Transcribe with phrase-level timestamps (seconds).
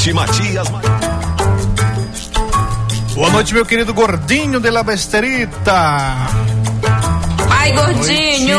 [0.00, 0.68] Noite, Matias.
[3.14, 6.16] Boa noite, meu querido gordinho de la besterita.
[7.50, 8.58] Ai, gordinho!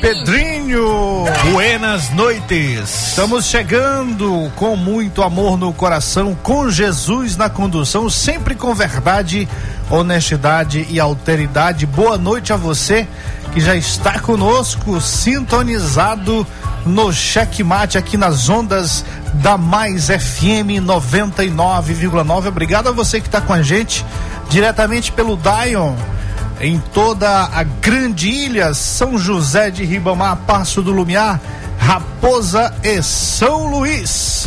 [0.00, 1.24] Pedrinho.
[1.52, 3.08] Buenas noites.
[3.10, 9.48] Estamos chegando com muito amor no coração, com Jesus na condução, sempre com verdade,
[9.88, 11.86] honestidade e alteridade.
[11.86, 13.06] Boa noite a você
[13.52, 16.44] que já está conosco, sintonizado
[16.84, 22.48] no Checkmate aqui nas ondas da Mais FM 99,9.
[22.48, 24.04] Obrigado a você que está com a gente
[24.48, 25.94] diretamente pelo Dion
[26.60, 31.40] em toda a grande ilha, São José de Ribamar, Passo do Lumiar,
[31.78, 34.46] Raposa e São Luís.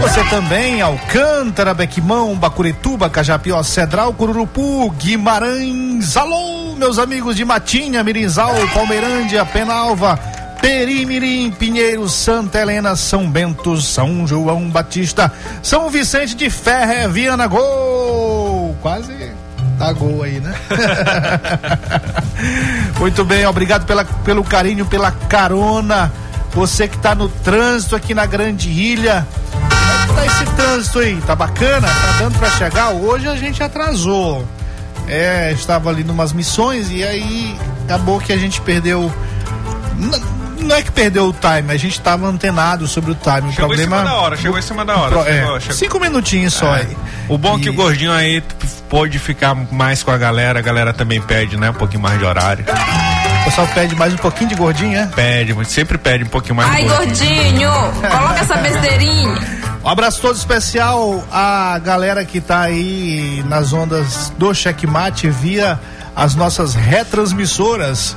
[0.00, 6.16] Você também, Alcântara, Bequimão, Bacurituba, Cajapió, Cedral, Cururupu, Guimarães.
[6.16, 10.18] Alô, meus amigos de Matinha, Mirinzal, Palmeirândia, Penalva,
[10.60, 18.76] Perimirim, Pinheiro, Santa Helena, São Bento, São João Batista, São Vicente de Ferre, Viana Gol.
[18.80, 19.32] Quase
[19.78, 20.54] tá gol aí, né?
[22.98, 26.12] Muito bem, obrigado pela, pelo carinho, pela carona.
[26.52, 29.26] Você que tá no trânsito aqui na Grande Ilha.
[30.06, 31.20] Como é que tá esse trânsito aí?
[31.26, 31.86] Tá bacana?
[31.86, 32.90] Tá dando pra chegar?
[32.90, 34.46] Hoje a gente atrasou.
[35.08, 39.12] É, estava ali numas missões e aí acabou que a gente perdeu.
[39.98, 43.48] N- Não é que perdeu o time, a gente estava antenado sobre o time.
[43.48, 45.10] O Chegou problema em cima da hora, chegou em cima da hora.
[45.10, 45.76] Pro- é, chegou, chegou.
[45.76, 46.80] Cinco minutinhos só É.
[46.80, 46.96] aí.
[47.28, 48.42] O bom é que E- o gordinho aí
[48.90, 51.70] pode ficar mais com a galera, a galera também pede, né?
[51.70, 52.64] Um pouquinho mais de horário.
[52.66, 55.06] O pessoal pede mais um pouquinho de gordinho, é?
[55.06, 57.72] Pede, mas sempre pede um pouquinho mais Ai, de gordinho.
[57.72, 58.10] gordinho!
[58.10, 59.57] Coloca essa besteirinha.
[59.84, 65.78] Um abraço todo especial à galera que tá aí nas ondas do Checkmate via
[66.14, 68.16] as nossas retransmissoras.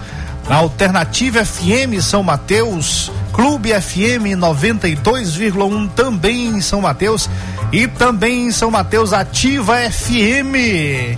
[0.49, 7.29] Na Alternativa FM São Mateus, Clube FM 92,1 também em São Mateus
[7.71, 11.15] e também em São Mateus Ativa FM.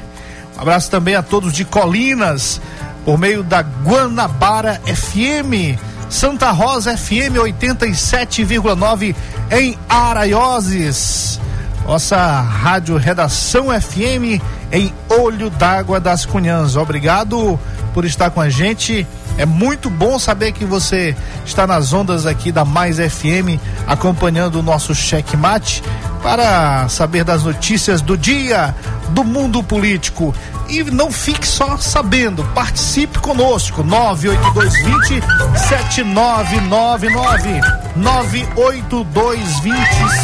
[0.58, 2.62] Um abraço também a todos de Colinas,
[3.06, 5.80] por meio da Guanabara FM,
[6.14, 9.16] Santa Rosa FM 87,9
[9.50, 11.40] em Araioses.
[11.88, 14.40] Nossa Rádio Redação FM
[14.72, 16.76] em Olho d'Água das Cunhãs.
[16.76, 17.60] Obrigado
[17.96, 19.08] por estar com a gente.
[19.40, 24.64] É muito bom saber que você está nas ondas aqui da Mais FM, acompanhando o
[24.64, 25.84] nosso checkmate
[26.22, 28.74] para saber das notícias do dia,
[29.10, 30.34] do mundo político.
[30.70, 33.84] E não fique só sabendo, participe conosco.
[33.84, 35.22] 98220
[35.58, 37.62] 7999
[37.96, 39.74] 98220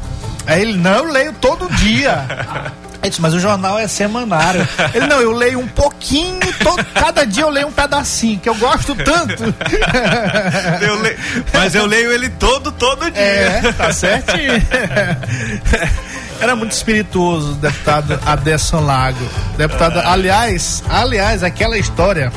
[0.46, 2.26] Aí ele, não, eu leio todo dia.
[3.08, 4.66] Disse, mas o jornal é semanário.
[4.94, 8.54] Ele, não, eu leio um pouquinho, todo, cada dia eu leio um pedacinho, que eu
[8.54, 9.42] gosto tanto.
[10.80, 11.00] Eu
[11.52, 13.20] mas eu leio ele todo, todo dia.
[13.20, 14.52] É, tá certinho.
[16.40, 19.24] Era muito espirituoso o deputado Adesson Lago.
[19.56, 22.32] Deputado, aliás, aliás, aquela história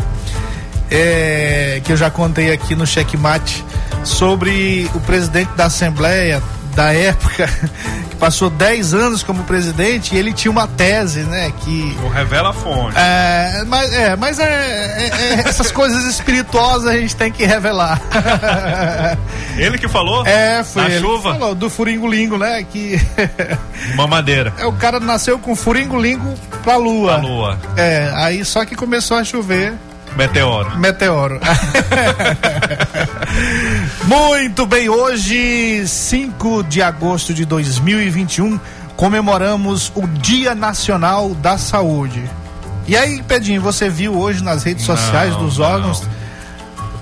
[0.91, 3.63] é, que eu já contei aqui no checkmate
[4.03, 6.41] sobre o presidente da Assembleia
[6.75, 7.47] da época,
[8.09, 12.49] que passou 10 anos como presidente, e ele tinha uma tese, né, que Não revela
[12.49, 12.95] a fonte.
[12.97, 18.01] é, mas, é, mas é, é- é- essas coisas espirituosas a gente tem que revelar.
[19.57, 20.25] Ele que falou?
[20.25, 21.33] É, foi Na ele que chuva?
[21.33, 22.63] falou do furingolingo, né?
[22.63, 22.99] Que
[23.93, 24.51] Uma madeira.
[24.57, 26.33] é, o cara nasceu com furingolingo
[26.63, 27.13] pra lua.
[27.13, 27.59] A lua.
[27.77, 29.73] É, aí só que começou a chover
[30.15, 30.77] Meteoro.
[30.77, 31.39] meteoro.
[34.05, 38.59] Muito bem, hoje, 5 de agosto de 2021,
[38.95, 42.23] comemoramos o Dia Nacional da Saúde.
[42.87, 45.65] E aí, Pedrinho, você viu hoje nas redes sociais Não, dos não.
[45.65, 46.03] órgãos?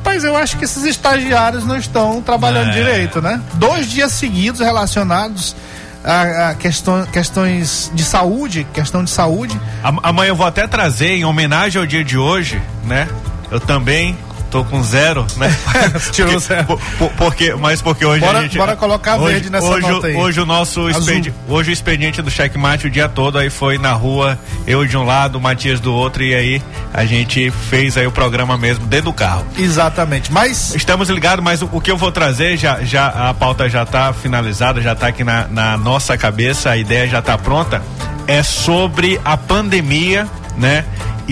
[0.06, 2.74] Mas eu acho que esses estagiários não estão trabalhando É.
[2.74, 3.42] direito, né?
[3.56, 5.56] Dois dias seguidos relacionados
[6.04, 9.60] a, a questão- questões de saúde, questão de saúde.
[10.04, 13.08] Amanhã eu vou até trazer, em homenagem ao dia de hoje, né?
[13.50, 14.18] Eu também
[14.52, 15.50] tô com zero, né?
[16.12, 16.66] Tirou Porque- zero.
[16.66, 18.58] por- por- porque, mas porque hoje Bora- a gente.
[18.58, 20.16] bora colocar hoje, verde nessa hoje, nota aí.
[20.16, 20.90] Hoje o nosso Azul.
[21.00, 24.38] expedi, hoje o expediente do checkmate o dia todo aí foi na rua,
[24.68, 26.62] eu de um lado, o Matias do outro, e aí
[26.94, 29.46] a gente fez aí o programa mesmo dentro do carro.
[29.58, 30.32] Exatamente.
[30.32, 33.84] Mas Estamos ligados, mas o, o que eu vou trazer, já, já a pauta já
[33.84, 37.82] está finalizada, já está aqui na, na nossa cabeça, a ideia já está pronta,
[38.28, 40.28] é sobre a pandemia,
[40.58, 40.84] né?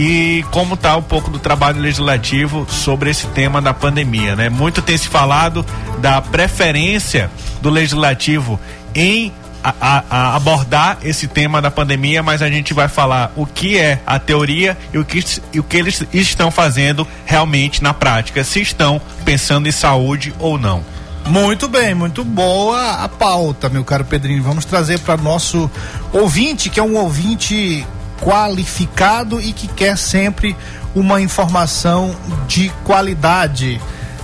[0.02, 4.48] E como está um pouco do trabalho legislativo sobre esse tema da pandemia, né?
[4.48, 5.66] Muito tem se falado
[6.00, 7.30] da preferência
[7.62, 8.58] do legislativo
[8.96, 13.46] em a- a- a abordar esse tema da pandemia, mas a gente vai falar o
[13.46, 17.94] que é a teoria e o que, e o que eles estão fazendo realmente na
[17.94, 20.82] prática, se estão pensando em saúde ou não.
[21.28, 24.42] Muito bem, muito boa a pauta, meu caro Pedrinho.
[24.42, 25.70] Vamos trazer para nosso
[26.14, 27.86] ouvinte, que é um ouvinte
[28.22, 30.56] qualificado e que quer sempre
[30.96, 32.16] uma informação
[32.48, 33.80] de qualidade.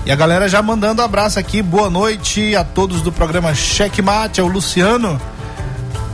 [0.06, 4.44] E a galera já mandando abraço aqui, boa noite a todos do programa Checkmate, é
[4.44, 5.20] o Luciano.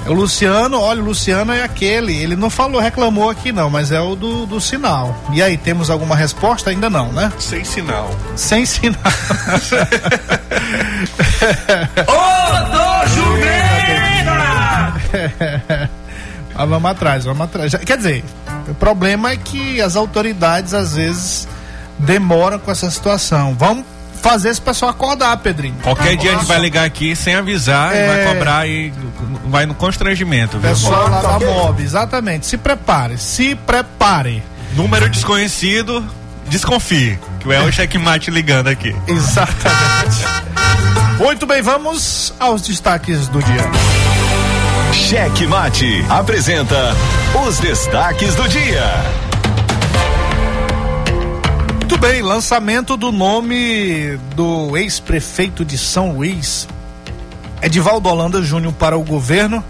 [0.05, 3.91] É o Luciano, olha, o Luciano é aquele, ele não falou, reclamou aqui não, mas
[3.91, 5.15] é o do, do sinal.
[5.31, 6.71] E aí, temos alguma resposta?
[6.71, 7.31] Ainda não, né?
[7.37, 8.09] Sem sinal.
[8.35, 8.97] Sem sinal.
[16.61, 17.73] Mas vamos atrás, vamos atrás.
[17.85, 18.23] Quer dizer,
[18.67, 21.47] o problema é que as autoridades às vezes
[21.97, 23.55] demoram com essa situação.
[23.57, 23.83] Vamos
[24.21, 25.75] fazer esse pessoal acordar, Pedrinho.
[25.81, 28.07] Qualquer dia a gente vai ligar aqui sem avisar, e É.
[28.25, 28.93] vai cobrar e
[29.47, 30.69] vai no constrangimento, viu?
[30.69, 32.45] Pessoal lá da MOB, exatamente.
[32.45, 34.43] Se prepare, se prepare.
[34.75, 36.05] Número desconhecido,
[36.47, 38.95] desconfie, que é o checkmate ligando aqui.
[39.07, 40.25] Exatamente.
[41.19, 44.00] Muito bem, vamos aos destaques do dia.
[44.93, 46.93] Cheque Mate apresenta
[47.47, 48.83] os destaques do dia.
[51.79, 56.67] Muito bem, lançamento do nome do ex-prefeito de São Luís,
[57.61, 59.63] Edivaldo Holanda Júnior, para o governo,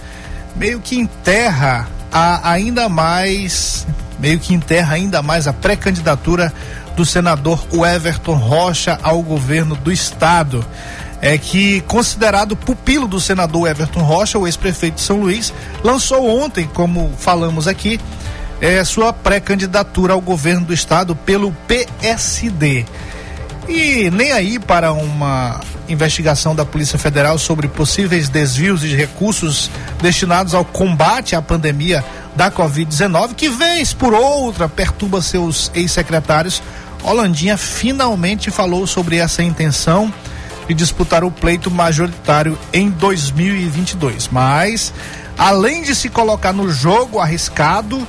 [0.55, 3.85] meio que enterra a, ainda mais,
[4.19, 6.51] meio que enterra ainda mais a pré-candidatura
[6.95, 10.65] do senador Everton Rocha ao governo do estado.
[11.21, 16.67] É que, considerado pupilo do senador Everton Rocha, o ex-prefeito de São Luís, lançou ontem,
[16.73, 17.99] como falamos aqui,
[18.59, 22.85] é, sua pré-candidatura ao governo do estado pelo PSD.
[23.67, 29.69] E nem aí para uma investigação da Polícia Federal sobre possíveis desvios de recursos
[30.01, 32.03] destinados ao combate à pandemia
[32.35, 36.61] da Covid-19, que vez por outra perturba seus ex-secretários.
[37.03, 40.13] Holandinha finalmente falou sobre essa intenção
[40.73, 44.29] de disputar o pleito majoritário em 2022.
[44.31, 44.93] Mas,
[45.37, 48.05] além de se colocar no jogo arriscado,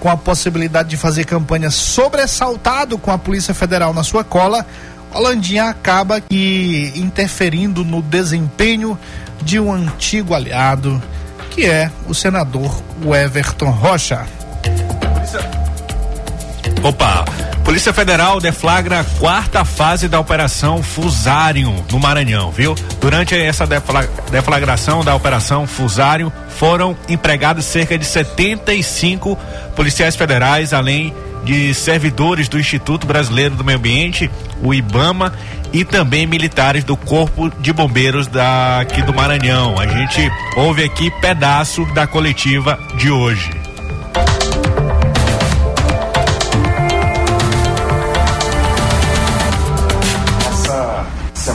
[0.00, 4.64] com a possibilidade de fazer campanha sobressaltado com a Polícia Federal na sua cola,
[5.12, 8.98] Holandinha acaba que interferindo no desempenho
[9.42, 11.02] de um antigo aliado,
[11.50, 14.26] que é o senador Everton Rocha.
[16.82, 17.47] Opa!
[17.68, 22.74] Polícia Federal deflagra a quarta fase da Operação Fusário no Maranhão, viu?
[22.98, 29.36] Durante essa defla- deflagração da Operação Fusário, foram empregados cerca de 75
[29.76, 31.12] policiais federais, além
[31.44, 34.30] de servidores do Instituto Brasileiro do Meio Ambiente,
[34.62, 35.34] o IBAMA,
[35.70, 39.78] e também militares do Corpo de Bombeiros daqui do Maranhão.
[39.78, 43.67] A gente ouve aqui pedaço da coletiva de hoje.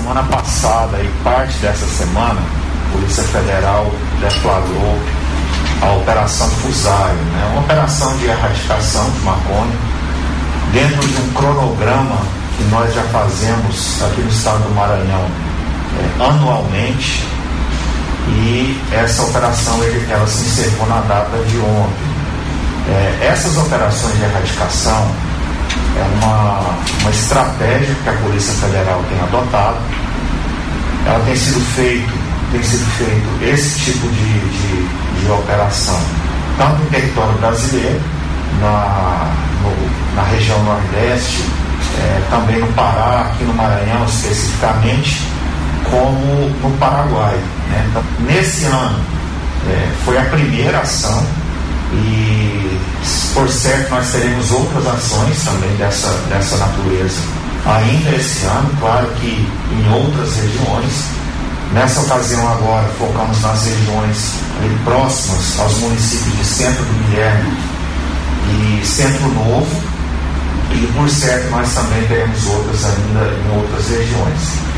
[0.03, 4.99] Semana passada e parte dessa semana, a Polícia Federal deflagrou
[5.81, 7.49] a Operação Fusário, né?
[7.53, 9.77] uma operação de erradicação de maconha
[10.73, 12.17] dentro de um cronograma
[12.57, 15.25] que nós já fazemos aqui no estado do Maranhão
[15.97, 17.25] é, anualmente
[18.27, 19.79] e essa operação
[20.09, 22.13] ela se encerrou na data de ontem.
[22.89, 25.11] É, essas operações de erradicação
[25.97, 26.59] é uma,
[27.01, 29.77] uma estratégia que a Polícia Federal tem adotado.
[31.05, 32.13] Ela tem sido feito,
[32.51, 35.99] tem sido feito esse tipo de, de, de operação,
[36.57, 38.01] tanto no território brasileiro,
[38.61, 41.43] na, no, na região Nordeste,
[41.99, 45.27] é, também no Pará, aqui no Maranhão especificamente,
[45.89, 47.37] como no Paraguai.
[47.69, 47.85] Né?
[47.89, 48.99] Então, nesse ano
[49.69, 51.25] é, foi a primeira ação
[51.91, 52.79] e
[53.33, 59.27] por certo nós teremos outras ações também dessa, dessa natureza ainda esse ano, claro que
[59.27, 61.05] em outras regiões.
[61.73, 64.33] Nessa ocasião agora focamos nas regiões
[64.83, 67.57] próximas aos municípios de Centro do Guilherme
[68.49, 69.83] e Centro Novo,
[70.71, 74.72] e por certo nós também teremos outras ainda em outras regiões.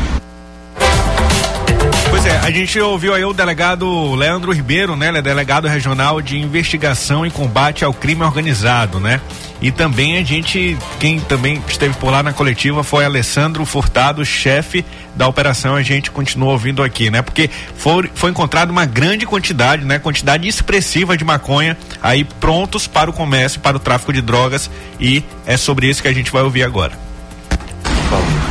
[2.08, 5.08] Pois é, a gente ouviu aí o delegado Leandro Ribeiro, né?
[5.08, 9.20] Ele é delegado regional de investigação e combate ao crime organizado, né?
[9.60, 14.84] E também a gente, quem também esteve por lá na coletiva foi Alessandro Furtado, chefe
[15.14, 15.74] da operação.
[15.74, 17.22] A gente continua ouvindo aqui, né?
[17.22, 19.98] Porque foi, foi encontrada uma grande quantidade, né?
[19.98, 24.70] Quantidade expressiva de maconha aí prontos para o comércio, para o tráfico de drogas.
[25.00, 26.92] E é sobre isso que a gente vai ouvir agora.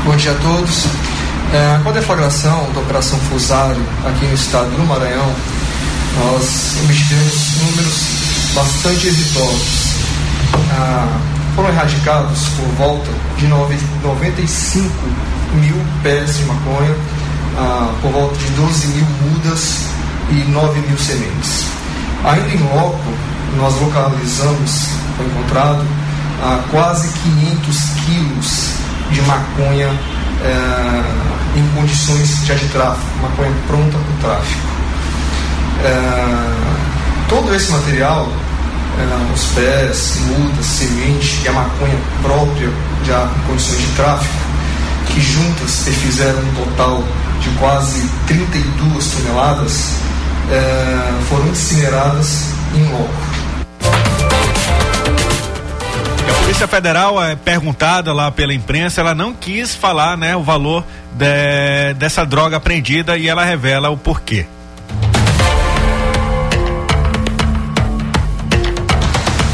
[0.04, 1.14] Bom dia a todos.
[1.54, 5.34] É, com a deflagração da Operação Fusário aqui no estado do Maranhão,
[6.18, 8.16] nós obtivemos números
[8.54, 9.96] bastante exitosos.
[10.72, 11.20] Ah,
[11.56, 14.90] foram erradicados por volta de 95
[15.54, 16.96] mil pés de maconha,
[17.58, 19.82] ah, por volta de 12 mil mudas
[20.32, 21.66] e 9 mil sementes.
[22.24, 23.14] Ainda em loco,
[23.58, 25.86] nós localizamos, foi encontrado,
[26.44, 28.70] ah, quase 500 quilos
[29.12, 29.90] de maconha
[30.44, 34.62] é, em condições já de tráfico, maconha pronta para o tráfico.
[35.84, 38.30] É, todo esse material,
[39.00, 42.70] é, os pés, mudas, semente e a maconha própria
[43.06, 44.34] já em condições de tráfico,
[45.08, 47.04] que juntas fizeram um total
[47.42, 49.92] de quase 32 toneladas,
[50.52, 53.35] é, foram incineradas em loco.
[56.46, 61.96] Polícia Federal é perguntada lá pela imprensa, ela não quis falar, né, o valor de,
[61.96, 64.46] dessa droga apreendida e ela revela o porquê.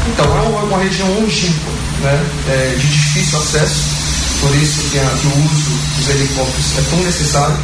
[0.06, 1.72] Então, é uma, região longínqua,
[2.02, 3.84] né, é, de difícil acesso,
[4.42, 7.56] por isso que, a, que, o uso dos helicópteros é tão necessário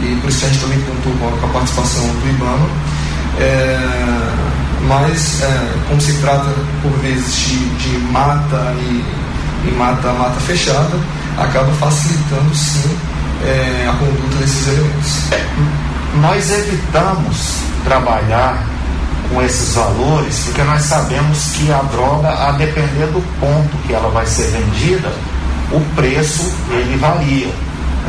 [0.00, 2.68] e por isso que a gente também contou com a participação do IBAMA.
[3.40, 4.19] É,
[4.90, 9.04] mas é, como se trata por vezes de, de mata e,
[9.68, 10.98] e, mata mata fechada,
[11.38, 12.98] acaba facilitando sim
[13.44, 15.12] é, a conduta desses elementos.
[16.20, 17.54] Nós evitamos
[17.84, 18.66] trabalhar
[19.28, 24.08] com esses valores porque nós sabemos que a droga, a depender do ponto que ela
[24.08, 25.12] vai ser vendida,
[25.70, 27.46] o preço ele varia.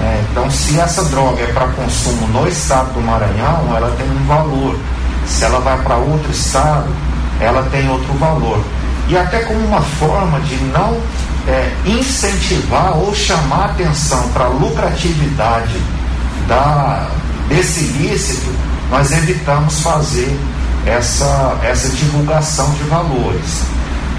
[0.01, 4.25] É, então, se essa droga é para consumo no estado do Maranhão, ela tem um
[4.25, 4.75] valor
[5.25, 6.87] se ela vai para outro estado,
[7.39, 8.63] ela tem outro valor.
[9.07, 10.97] E até como uma forma de não
[11.47, 15.79] é, incentivar ou chamar atenção para a lucratividade
[16.47, 17.07] da,
[17.47, 18.49] desse ilícito,
[18.89, 20.37] nós evitamos fazer
[20.85, 23.63] essa, essa divulgação de valores.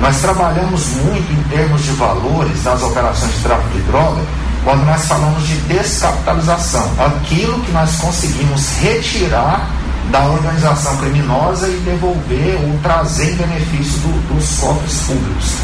[0.01, 4.21] Nós trabalhamos muito em termos de valores nas operações de tráfico de droga
[4.65, 9.69] quando nós falamos de descapitalização, aquilo que nós conseguimos retirar
[10.11, 15.55] da organização criminosa e devolver ou trazer benefício do, dos cofres públicos.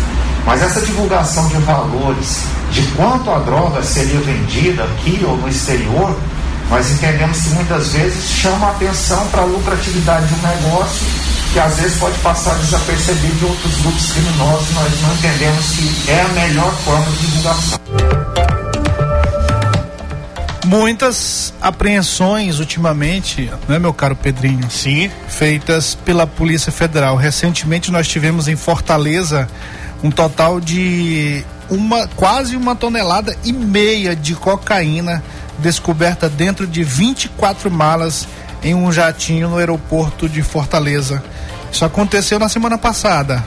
[0.46, 6.16] Mas essa divulgação de valores, de quanto a droga seria vendida aqui ou no exterior,
[6.70, 11.06] nós entendemos que muitas vezes chama a atenção para a lucratividade de um negócio
[11.52, 14.74] que às vezes pode passar desapercebido de outros grupos criminosos.
[14.74, 17.78] Nós não entendemos que é a melhor forma de divulgação
[20.68, 24.70] muitas apreensões ultimamente, não é meu caro Pedrinho?
[24.70, 25.10] Sim.
[25.26, 27.16] Feitas pela Polícia Federal.
[27.16, 29.48] Recentemente nós tivemos em Fortaleza
[30.02, 35.22] um total de uma quase uma tonelada e meia de cocaína
[35.58, 38.28] descoberta dentro de 24 malas
[38.62, 41.22] em um jatinho no aeroporto de Fortaleza.
[41.72, 43.42] Isso aconteceu na semana passada.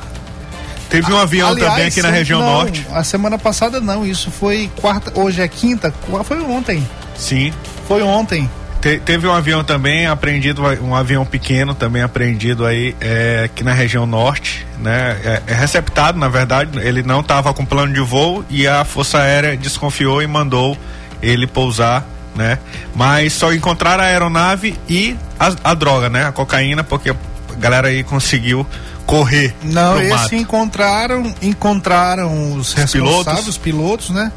[0.92, 2.86] Teve um avião Aliás, também aqui na região não, norte.
[2.92, 5.92] A semana passada não, isso foi quarta, hoje é quinta,
[6.26, 6.86] foi ontem.
[7.16, 7.54] Sim.
[7.88, 8.50] Foi ontem.
[8.82, 13.72] Te, teve um avião também apreendido, um avião pequeno também apreendido aí é, aqui na
[13.72, 15.18] região norte, né?
[15.24, 19.20] É, é receptado, na verdade, ele não estava com plano de voo e a Força
[19.20, 20.78] Aérea desconfiou e mandou
[21.22, 22.06] ele pousar,
[22.36, 22.60] né?
[22.94, 26.26] Mas só encontraram a aeronave e a, a droga, né?
[26.26, 27.16] A cocaína, porque a
[27.58, 28.68] galera aí conseguiu
[29.12, 29.54] correr.
[29.64, 30.36] Não, mato.
[30.36, 33.48] encontraram, encontraram os, os responsáveis, pilotos.
[33.48, 34.32] os pilotos, né?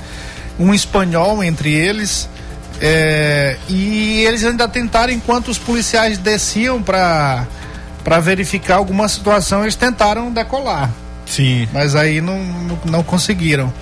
[0.59, 2.29] Um espanhol entre eles
[2.81, 7.47] é, e eles ainda tentaram, enquanto os policiais desciam para
[8.03, 10.91] para verificar alguma situação, eles tentaram decolar.
[11.25, 11.67] Sim.
[11.73, 12.39] Mas aí não,
[12.85, 13.73] não conseguiram.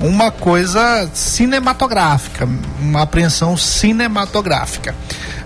[0.00, 2.48] Uma coisa cinematográfica,
[2.80, 4.94] uma apreensão cinematográfica.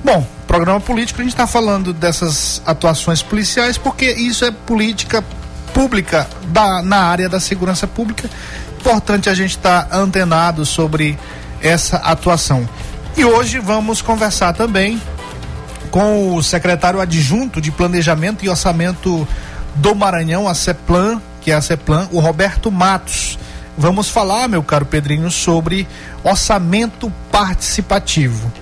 [0.04, 5.25] Bom, programa político, a gente está falando dessas atuações policiais porque isso é política
[5.73, 8.28] pública da, na área da segurança pública.
[8.78, 11.18] Importante a gente estar tá antenado sobre
[11.62, 12.68] essa atuação.
[13.16, 15.00] E hoje vamos conversar também
[15.90, 19.26] com o secretário adjunto de Planejamento e Orçamento
[19.76, 23.38] do Maranhão, a CEPLAN, que é a CEPLAN, o Roberto Matos.
[23.78, 25.88] Vamos falar, meu caro Pedrinho, sobre
[26.23, 28.52] orçamento participativo.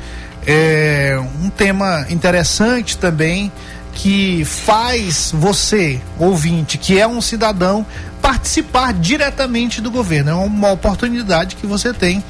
[0.47, 3.53] É um tema interessante também
[3.93, 7.85] que faz você, ouvinte, que é um cidadão,
[8.23, 10.31] participar diretamente do governo.
[10.31, 12.23] É uma oportunidade que você tem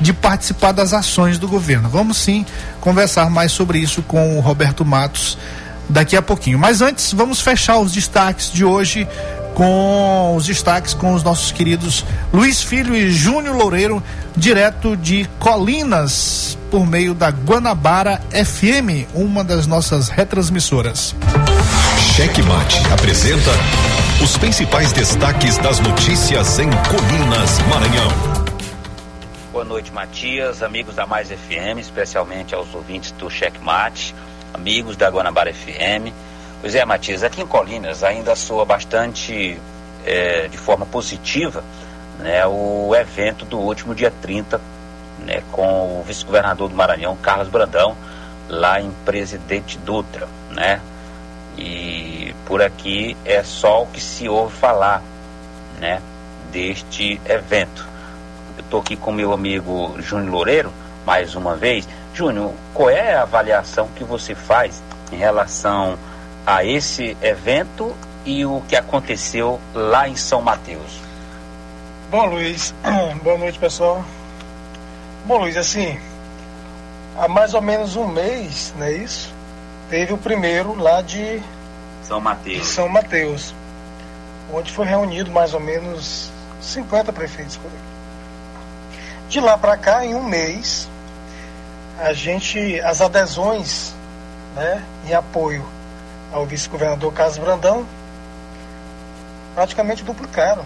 [0.00, 1.88] de participar das ações do governo.
[1.88, 2.46] Vamos sim
[2.80, 5.36] conversar mais sobre isso com o Roberto Matos
[5.88, 6.58] daqui a pouquinho.
[6.58, 9.08] Mas antes, vamos fechar os destaques de hoje
[9.58, 14.00] com os destaques com os nossos queridos Luiz Filho e Júnior Loureiro,
[14.36, 21.12] direto de Colinas, por meio da Guanabara FM, uma das nossas retransmissoras.
[22.14, 23.50] Cheque Mate apresenta
[24.22, 28.12] os principais destaques das notícias em Colinas, Maranhão.
[29.50, 34.14] Boa noite, Matias, amigos da Mais FM, especialmente aos ouvintes do Checkmate,
[34.54, 36.12] amigos da Guanabara FM.
[36.60, 39.58] Pois é, Matias, aqui em Colinas ainda soa bastante
[40.04, 41.62] é, de forma positiva
[42.18, 44.60] né, o evento do último dia 30,
[45.20, 47.96] né, com o vice-governador do Maranhão, Carlos Brandão,
[48.48, 50.80] lá em Presidente Dutra, né?
[51.56, 55.02] E por aqui é só o que se ouve falar,
[55.78, 56.00] né,
[56.50, 57.86] deste evento.
[58.58, 60.72] Estou aqui com meu amigo Júnior Loureiro,
[61.04, 61.88] mais uma vez.
[62.14, 65.96] Júnior, qual é a avaliação que você faz em relação
[66.46, 71.00] a esse evento e o que aconteceu lá em São Mateus?
[72.10, 72.74] Bom, Luiz,
[73.22, 74.04] boa noite, pessoal.
[75.26, 75.98] Bom, Luiz, assim,
[77.18, 79.34] há mais ou menos um mês, não é isso?
[79.90, 81.42] Teve o primeiro lá de
[82.02, 82.58] São Mateus.
[82.58, 83.54] De São Mateus,
[84.52, 87.58] onde foi reunido mais ou menos 50 prefeitos.
[89.28, 90.88] De lá para cá, em um mês,
[91.98, 93.94] a gente, as adesões
[94.54, 95.77] né, em apoio
[96.32, 97.86] ao vice-governador Carlos Brandão
[99.54, 100.64] praticamente duplicaram.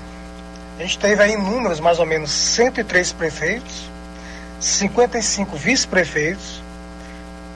[0.78, 3.90] A gente teve aí números mais ou menos 103 prefeitos,
[4.60, 6.62] 55 vice-prefeitos,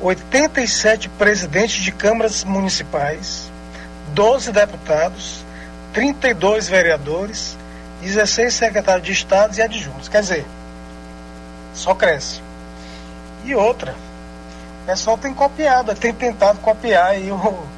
[0.00, 3.50] 87 presidentes de câmaras municipais,
[4.14, 5.44] 12 deputados,
[5.92, 7.56] 32 vereadores,
[8.02, 10.08] 16 secretários de estados e adjuntos.
[10.08, 10.46] Quer dizer,
[11.74, 12.40] só cresce.
[13.44, 13.94] E outra,
[14.82, 17.75] o pessoal tem copiado, tem tentado copiar aí o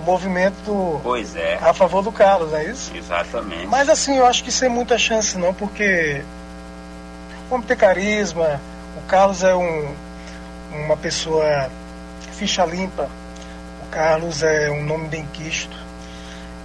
[0.00, 1.58] movimento pois é.
[1.60, 2.94] a favor do Carlos, não é isso?
[2.94, 3.66] Exatamente.
[3.66, 6.22] Mas assim, eu acho que sem muita chance não, porque
[7.48, 8.60] vamos ter carisma,
[8.96, 9.94] o Carlos é um,
[10.72, 11.70] uma pessoa
[12.32, 13.08] ficha limpa,
[13.84, 15.76] o Carlos é um nome bem quisto.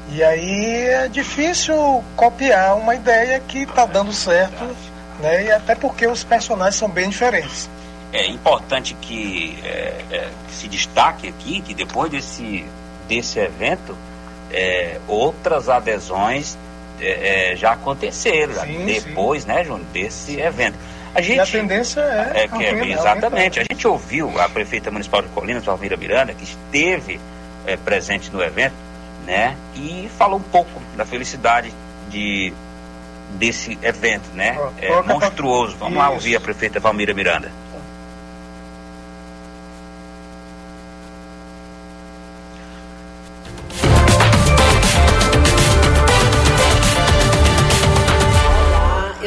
[0.10, 4.76] E aí é difícil copiar uma ideia que está dando certo
[5.20, 5.46] né?
[5.46, 7.70] E até porque os personagens são bem diferentes.
[8.12, 12.66] É importante que, é, é, se destaque aqui que depois desse,
[13.08, 13.96] desse evento,
[14.52, 16.58] é, outras adesões
[17.00, 19.50] é, é, já aconteceram, sim, depois, sim.
[19.50, 20.78] né, Júnior, desse evento.
[21.14, 22.44] A, gente, e a tendência é.
[22.44, 23.60] é, que é exatamente.
[23.60, 27.20] A gente ouviu a prefeita municipal de Colinas, Valmira Miranda, que esteve
[27.66, 28.76] é, presente no evento,
[29.26, 29.56] né?
[29.76, 31.74] E falou um pouco da felicidade
[32.10, 32.54] de
[33.32, 34.58] desse evento, né?
[34.78, 35.76] é monstruoso.
[35.78, 36.02] Vamos Isso.
[36.02, 37.52] lá ouvir a prefeita Valmira Miranda.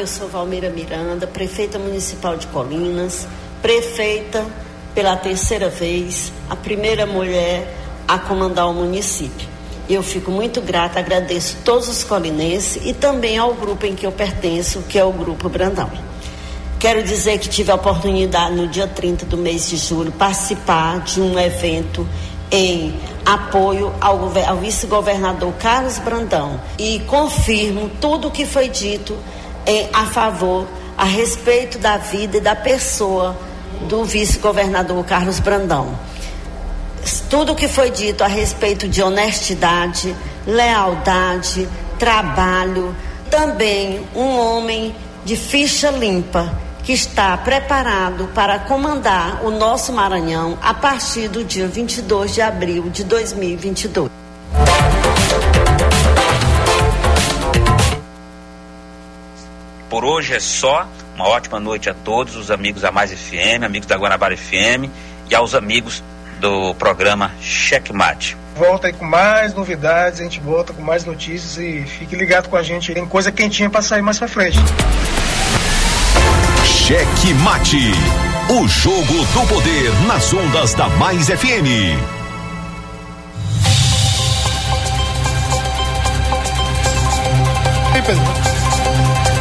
[0.09, 3.27] Sou Valmeira Miranda, prefeita municipal de Colinas,
[3.61, 4.43] prefeita
[4.95, 7.75] pela terceira vez, a primeira mulher
[8.07, 9.47] a comandar o município.
[9.87, 14.11] Eu fico muito grata, agradeço todos os colinenses e também ao grupo em que eu
[14.11, 15.89] pertenço, que é o Grupo Brandão.
[16.79, 21.21] Quero dizer que tive a oportunidade no dia 30 do mês de julho participar de
[21.21, 22.07] um evento
[22.51, 29.15] em apoio ao, ao vice-governador Carlos Brandão e confirmo tudo o que foi dito
[29.93, 33.37] a favor, a respeito da vida e da pessoa
[33.87, 35.97] do vice-governador Carlos Brandão.
[37.29, 42.95] Tudo o que foi dito a respeito de honestidade, lealdade, trabalho,
[43.29, 46.51] também um homem de ficha limpa
[46.83, 52.89] que está preparado para comandar o nosso Maranhão a partir do dia 22 de abril
[52.89, 54.18] de 2022.
[59.99, 60.87] Por hoje é só.
[61.13, 64.87] Uma ótima noite a todos os amigos da Mais FM, amigos da Guanabara FM
[65.29, 66.01] e aos amigos
[66.39, 68.37] do programa Checkmate.
[68.55, 72.55] Volta aí com mais novidades, a gente volta com mais notícias e fique ligado com
[72.55, 72.93] a gente.
[72.93, 74.57] Tem coisa quentinha para sair mais pra frente.
[76.63, 77.91] Cheque Mate.
[78.57, 81.99] O jogo do poder nas ondas da Mais FM.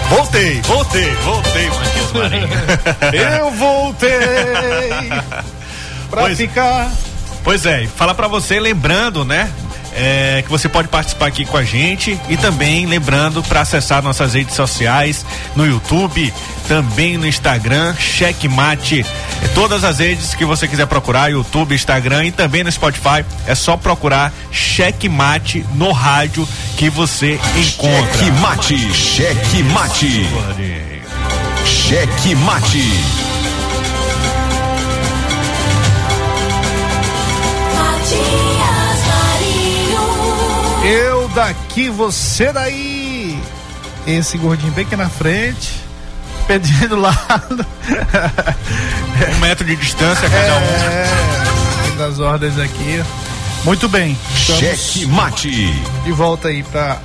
[0.08, 2.48] Voltei, voltei, voltei, Matias Marinho.
[3.38, 4.10] Eu voltei
[6.10, 6.90] pra Pois- ficar.
[7.44, 9.50] Pois é, falar pra você, lembrando, né?
[9.98, 14.34] É, que você pode participar aqui com a gente e também lembrando para acessar nossas
[14.34, 16.32] redes sociais no YouTube,
[16.68, 19.04] também no Instagram, Checkmate,
[19.42, 23.54] é, todas as redes que você quiser procurar, YouTube, Instagram e também no Spotify, é
[23.54, 27.98] só procurar Checkmate no rádio que você encontra.
[28.18, 28.94] Cheque Mate.
[28.94, 30.28] Cheque Mate.
[31.66, 33.28] Cheque Mate.
[38.10, 38.47] Eu
[41.38, 43.40] daqui, você daí.
[44.04, 45.80] Esse gordinho bem aqui na frente.
[46.48, 47.66] Pedrinho do lado.
[49.36, 50.62] Um metro de distância cada um.
[50.62, 53.04] É, das ordens aqui.
[53.64, 54.18] Muito bem.
[54.34, 55.72] Cheque Mate.
[56.04, 56.98] De volta aí pra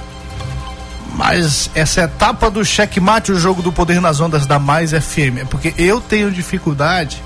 [1.14, 5.42] mais essa etapa do checkmate, o jogo do poder nas ondas da Mais FM.
[5.42, 7.22] É porque eu tenho dificuldade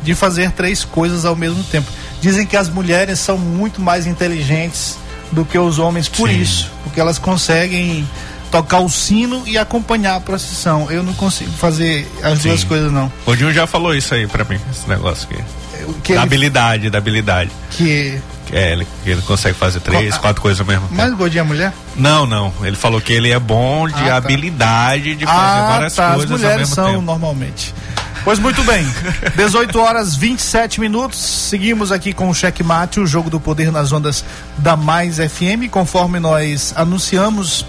[0.00, 1.90] de fazer três coisas ao mesmo tempo.
[2.20, 5.01] Dizem que as mulheres são muito mais inteligentes
[5.32, 6.40] do que os homens por Sim.
[6.40, 8.06] isso, porque elas conseguem
[8.50, 10.90] tocar o sino e acompanhar a procissão.
[10.90, 12.48] Eu não consigo fazer as Sim.
[12.48, 13.10] duas coisas não.
[13.24, 15.42] O Dinho já falou isso aí pra mim, esse negócio aqui.
[15.88, 17.50] O Que Da ele, habilidade, da habilidade.
[17.70, 18.20] que
[18.52, 20.94] É, ele, ele consegue fazer três, Ah, quatro coisas ao mesmo tempo.
[20.94, 21.72] mais gordinha mulher?
[21.96, 22.52] Não, não.
[22.62, 24.16] Ele falou que ele é bom de Ah, tá.
[24.18, 26.08] habilidade de fazer ah, várias tá.
[26.10, 27.00] As coisas ao mulheres mesmo são tempo.
[27.02, 27.74] normalmente.
[28.24, 28.86] Pois muito bem.
[29.34, 31.18] 18 horas 27 minutos.
[31.18, 34.24] Seguimos aqui com o Checkmate, o jogo do poder nas ondas
[34.58, 35.68] da Mais FM.
[35.68, 37.66] Conforme nós anunciamos,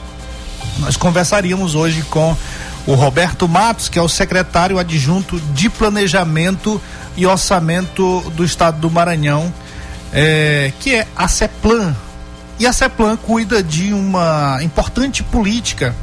[0.77, 2.37] nós conversaríamos hoje com
[2.85, 6.79] o Roberto Matos, que é o secretário adjunto de Planejamento
[7.17, 9.51] e Orçamento do Estado do Maranhão,
[10.13, 11.95] eh, que é a CEPLAN.
[12.59, 15.95] E a CEPLAN cuida de uma importante política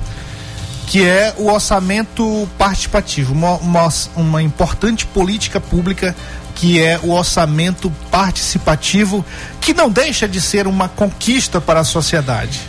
[0.90, 6.16] que é o orçamento participativo, uma, uma, uma importante política pública
[6.56, 9.24] que é o orçamento participativo,
[9.60, 12.60] que não deixa de ser uma conquista para a sociedade.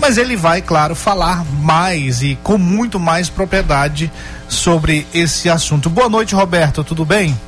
[0.00, 4.10] Mas ele vai, claro, falar mais e com muito mais propriedade
[4.48, 5.88] sobre esse assunto.
[5.88, 7.38] Boa noite, Roberto, tudo bem?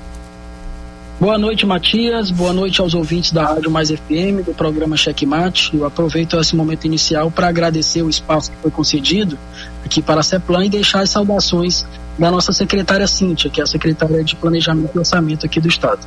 [1.21, 2.31] Boa noite, Matias.
[2.31, 5.71] Boa noite aos ouvintes da Rádio Mais FM, do programa Checkmate.
[5.77, 9.39] Eu aproveito esse momento inicial para agradecer o espaço que foi concedido
[9.85, 11.85] aqui para a CEPLAN e deixar as saudações
[12.19, 16.01] da nossa secretária Cíntia, que é a secretária de Planejamento e Orçamento aqui do Estado.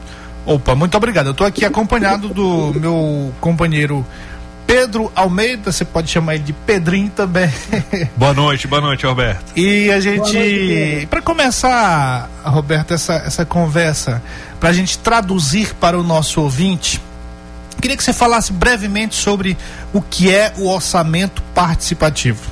[0.48, 1.28] Opa, muito obrigado.
[1.28, 4.04] Eu estou aqui acompanhado do meu companheiro
[4.66, 7.50] Pedro Almeida, você pode chamar ele de Pedrinho também.
[8.16, 9.52] Boa noite, boa noite, Roberto.
[9.56, 14.22] E a gente, para começar, Roberto, essa, essa conversa,
[14.60, 17.02] para a gente traduzir para o nosso ouvinte,
[17.82, 19.58] queria que você falasse brevemente sobre
[19.92, 22.50] o que é o orçamento participativo.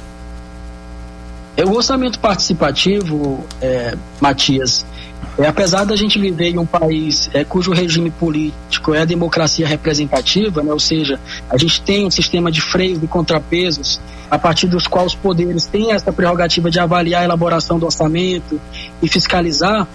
[1.55, 4.85] É, O orçamento participativo, é, Matias,
[5.37, 9.67] é, apesar da gente viver em um país é, cujo regime político é a democracia
[9.67, 14.67] representativa, né, ou seja, a gente tem um sistema de freios e contrapesos a partir
[14.67, 18.59] dos quais os poderes têm essa prerrogativa de avaliar a elaboração do orçamento
[19.01, 19.87] e fiscalizar,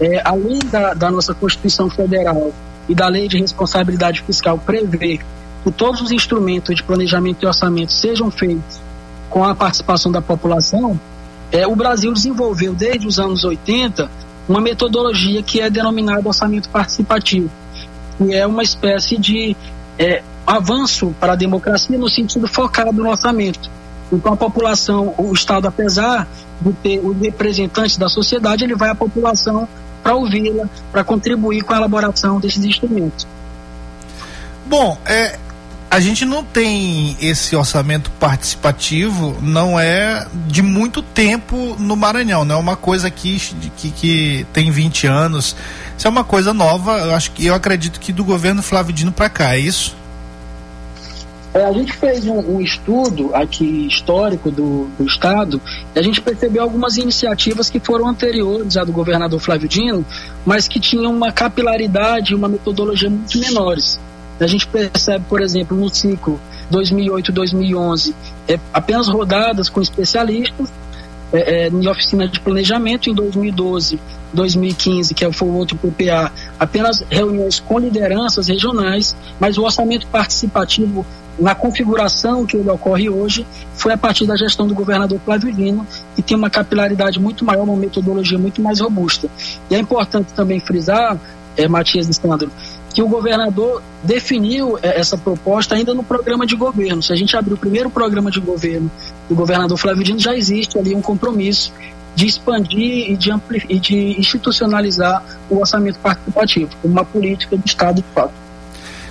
[0.00, 2.52] é, além da, da nossa Constituição Federal
[2.88, 5.18] e da Lei de Responsabilidade Fiscal prevê
[5.62, 8.80] que todos os instrumentos de planejamento e orçamento sejam feitos
[9.30, 10.98] com a participação da população,
[11.50, 14.08] é, o Brasil desenvolveu desde os anos 80
[14.48, 17.50] uma metodologia que é denominada orçamento participativo,
[18.18, 19.56] que é uma espécie de
[19.98, 23.70] é, avanço para a democracia no sentido focado no orçamento.
[24.12, 26.28] Então a população, o Estado, apesar
[26.60, 29.66] de ter o representante da sociedade, ele vai à população
[30.02, 33.26] para ouvi-la, para contribuir com a elaboração desses instrumentos.
[34.66, 35.38] Bom, é,
[35.90, 42.56] a gente não tem esse orçamento participativo, não é de muito tempo no Maranhão, não
[42.56, 43.38] é uma coisa que,
[43.76, 45.54] que, que tem 20 anos.
[45.96, 49.28] Isso é uma coisa nova, eu acho eu acredito que do governo Flávio Dino para
[49.28, 49.96] cá, é isso?
[51.54, 55.60] É, a gente fez um, um, estudo aqui histórico do, do Estado
[55.94, 60.04] e a gente percebeu algumas iniciativas que foram anteriores à do governador Flávio Dino,
[60.44, 64.00] mas que tinham uma capilaridade e uma metodologia muito menores.
[64.40, 66.40] A gente percebe, por exemplo, no ciclo
[66.72, 68.14] 2008-2011,
[68.48, 70.72] é, apenas rodadas com especialistas
[71.32, 73.10] é, é, em oficina de planejamento.
[73.10, 73.98] Em 2012,
[74.32, 81.06] 2015, que foi o outro PPA, apenas reuniões com lideranças regionais, mas o orçamento participativo
[81.38, 83.44] na configuração que ele ocorre hoje
[83.74, 87.64] foi a partir da gestão do governador Flávio Dino e tem uma capilaridade muito maior,
[87.64, 89.28] uma metodologia muito mais robusta.
[89.68, 91.18] E é importante também frisar,
[91.56, 92.50] é, Matias Sandro,
[92.94, 97.02] que o governador definiu é, essa proposta ainda no programa de governo.
[97.02, 98.88] Se a gente abrir o primeiro programa de governo
[99.28, 101.72] do governador Flávio Dino, já existe ali um compromisso
[102.14, 103.30] de expandir e de,
[103.68, 108.32] e de institucionalizar o orçamento participativo, uma política de Estado de fato.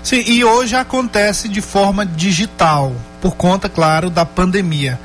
[0.02, 4.98] Sim, e hoje acontece de forma digital, por conta, claro, da pandemia.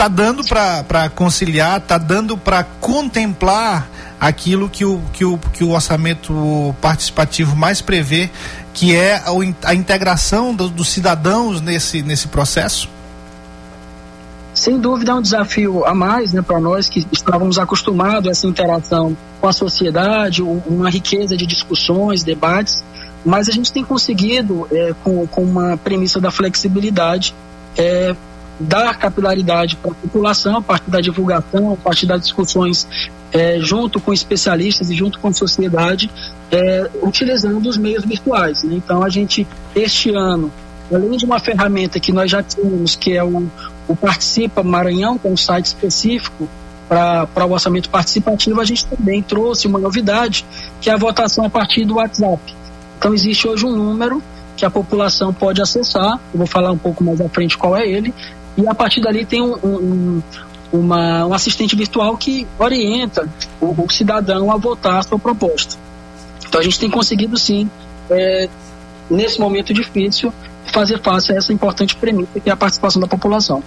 [0.00, 3.86] Tá dando para conciliar, tá dando para contemplar
[4.18, 8.30] aquilo que o, que, o, que o orçamento participativo mais prevê,
[8.72, 12.88] que é a, a integração do, dos cidadãos nesse, nesse processo?
[14.54, 18.46] Sem dúvida é um desafio a mais né, para nós que estávamos acostumados a essa
[18.46, 22.82] interação com a sociedade, uma riqueza de discussões, debates,
[23.22, 27.34] mas a gente tem conseguido, é, com, com uma premissa da flexibilidade,
[27.76, 28.16] é,
[28.60, 32.86] dar capilaridade para a população a partir da divulgação, a partir das discussões
[33.32, 36.10] é, junto com especialistas e junto com a sociedade,
[36.50, 38.62] é, utilizando os meios virtuais.
[38.62, 38.74] Né?
[38.74, 40.52] Então, a gente, este ano,
[40.92, 43.48] além de uma ferramenta que nós já tínhamos, que é o,
[43.88, 46.48] o Participa Maranhão, que é um site específico
[46.88, 50.44] para o orçamento participativo, a gente também trouxe uma novidade,
[50.80, 52.42] que é a votação a partir do WhatsApp.
[52.98, 54.20] Então, existe hoje um número
[54.56, 57.88] que a população pode acessar, eu vou falar um pouco mais à frente qual é
[57.88, 58.12] ele,
[58.62, 60.22] e a partir dali tem um, um,
[60.72, 63.28] uma, um assistente virtual que orienta
[63.60, 65.76] o, o, cidadão a votar a sua proposta.
[66.46, 67.70] Então a gente tem conseguido sim,
[68.10, 68.48] é,
[69.08, 70.32] nesse momento difícil,
[70.72, 73.62] fazer face a essa importante premissa que é a participação da população.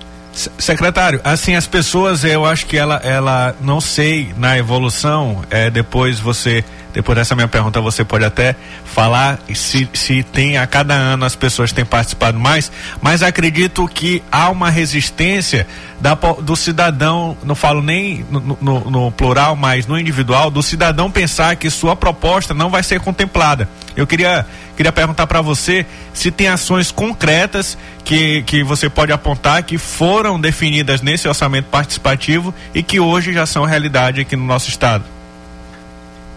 [0.58, 6.20] Secretário, assim as pessoas, eu acho que ela, ela não sei na evolução, é, depois
[6.20, 11.26] você depois dessa minha pergunta você pode até falar se, se tem a cada ano
[11.26, 15.68] as pessoas têm participado mais, mas acredito que há uma resistência
[16.00, 21.10] da, do cidadão, não falo nem no, no, no, plural, mas no individual, do cidadão
[21.10, 23.68] pensar que sua proposta não vai ser contemplada.
[23.96, 29.64] Eu queria, queria perguntar para você se tem ações concretas que, que você pode apontar
[29.64, 34.70] que foram definidas nesse orçamento participativo e que hoje já são realidade aqui no nosso
[34.70, 35.06] estado.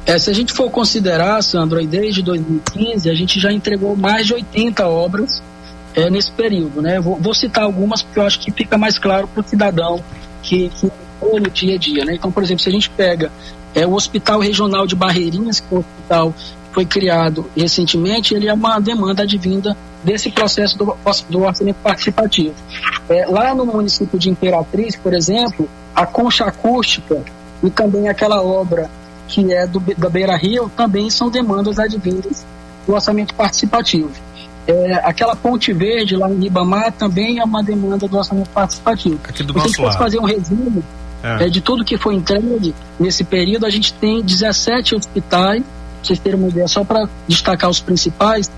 [0.06, 4.34] É, se a gente for considerar, Sandro, desde 2015 a gente já entregou mais de
[4.34, 5.42] 80 obras
[5.96, 7.00] é, nesse período, né?
[7.00, 10.00] Vou, vou, citar algumas porque eu acho que fica mais claro para o cidadão
[10.42, 10.88] que, que
[11.20, 12.14] no dia a dia, né?
[12.14, 13.32] Então, por exemplo, se a gente pega
[13.74, 16.34] é, o Hospital Regional de Barreirinhas, que é hospital
[16.70, 20.96] foi criado recentemente, ele é uma demanda advinda desse processo do,
[21.30, 22.54] do orçamento participativo.
[23.08, 27.24] É, lá no município de Imperatriz, por exemplo, a concha acústica
[27.62, 28.90] e também aquela obra
[29.26, 32.44] que é do, da Beira Rio, também são demandas advindas
[32.86, 34.10] do orçamento participativo.
[34.66, 39.20] É, aquela ponte verde lá em Ribamar também é uma demanda do orçamento participativo.
[39.28, 40.82] Aqui do Se a gente fosse fazer um resumo
[41.22, 41.46] é.
[41.46, 45.70] É, de tudo que foi entregue nesse período, a gente tem 17 hospitais, pra
[46.02, 48.50] vocês terem uma ideia, só para destacar os principais,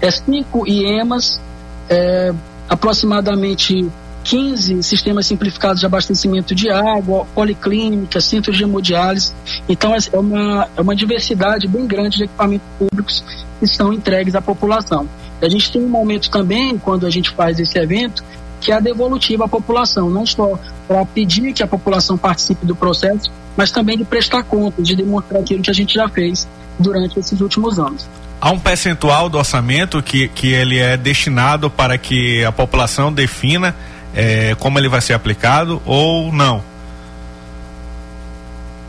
[0.00, 1.40] é cinco IEMAs,
[1.88, 2.32] é,
[2.68, 3.90] aproximadamente
[4.24, 9.34] 15 sistemas simplificados de abastecimento de água, policlínica, centros de hemodiálise.
[9.68, 13.24] Então, é uma, é uma diversidade bem grande de equipamentos públicos
[13.60, 15.06] que são entregues à população.
[15.42, 18.24] A gente tem um momento também, quando a gente faz esse evento,
[18.60, 20.58] que é a devolutiva à população, não só
[20.88, 25.42] para pedir que a população participe do processo, mas também de prestar contas, de demonstrar
[25.42, 28.08] aquilo que a gente já fez durante esses últimos anos.
[28.40, 33.74] Há um percentual do orçamento que, que ele é destinado para que a população defina
[34.14, 36.62] é, como ele vai ser aplicado ou não?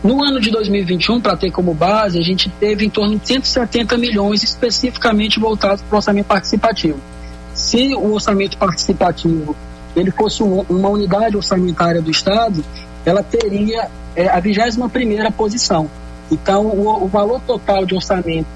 [0.04, 3.98] No ano de 2021, para ter como base, a gente teve em torno de 170
[3.98, 7.00] milhões especificamente voltados para o orçamento participativo.
[7.56, 9.56] Se o orçamento participativo
[9.96, 12.64] ele fosse um, uma unidade orçamentária do Estado,
[13.06, 15.90] ela teria é, a 21 primeira posição.
[16.30, 18.48] Então, o, o valor total de orçamento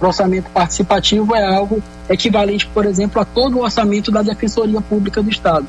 [0.00, 5.22] o orçamento participativo é algo equivalente, por exemplo, a todo o orçamento da Defensoria Pública
[5.22, 5.66] do Estado.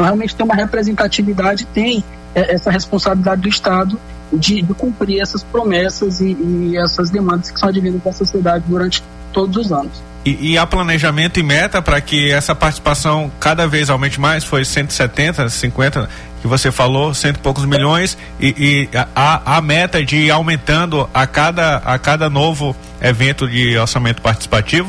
[0.00, 2.02] Então, realmente tem uma representatividade, tem
[2.34, 4.00] é, essa responsabilidade do Estado
[4.32, 9.02] de, de cumprir essas promessas e, e, essas demandas que são advindas da sociedade durante
[9.30, 10.02] todos os anos.
[10.24, 14.42] E, e há planejamento e meta para que essa participação cada vez aumente mais?
[14.42, 16.08] Foi 170, 50
[16.40, 21.26] que você falou, cento e poucos milhões, e, e a, meta de ir aumentando a
[21.26, 24.88] cada, a cada novo evento de orçamento participativo?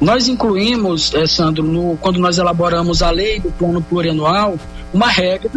[0.00, 4.58] Nós incluímos, eh, Sandro, no, quando nós elaboramos a lei do plano plurianual,
[4.94, 5.50] uma regra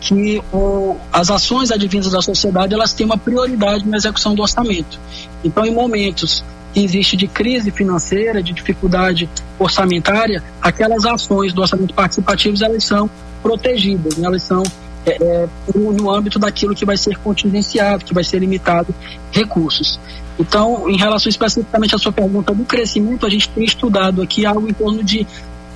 [0.00, 4.98] que o, as ações advindas da sociedade elas têm uma prioridade na execução do orçamento.
[5.44, 9.28] Então, em momentos que existe de crise financeira, de dificuldade
[9.58, 13.08] orçamentária, aquelas ações do orçamento participativo elas são
[13.42, 14.26] protegidas, né?
[14.26, 14.62] elas são
[15.04, 18.94] é, é, no âmbito daquilo que vai ser contingenciado, que vai ser limitado
[19.30, 19.98] recursos.
[20.38, 24.68] Então, em relação especificamente à sua pergunta do crescimento, a gente tem estudado aqui algo
[24.68, 25.26] em torno de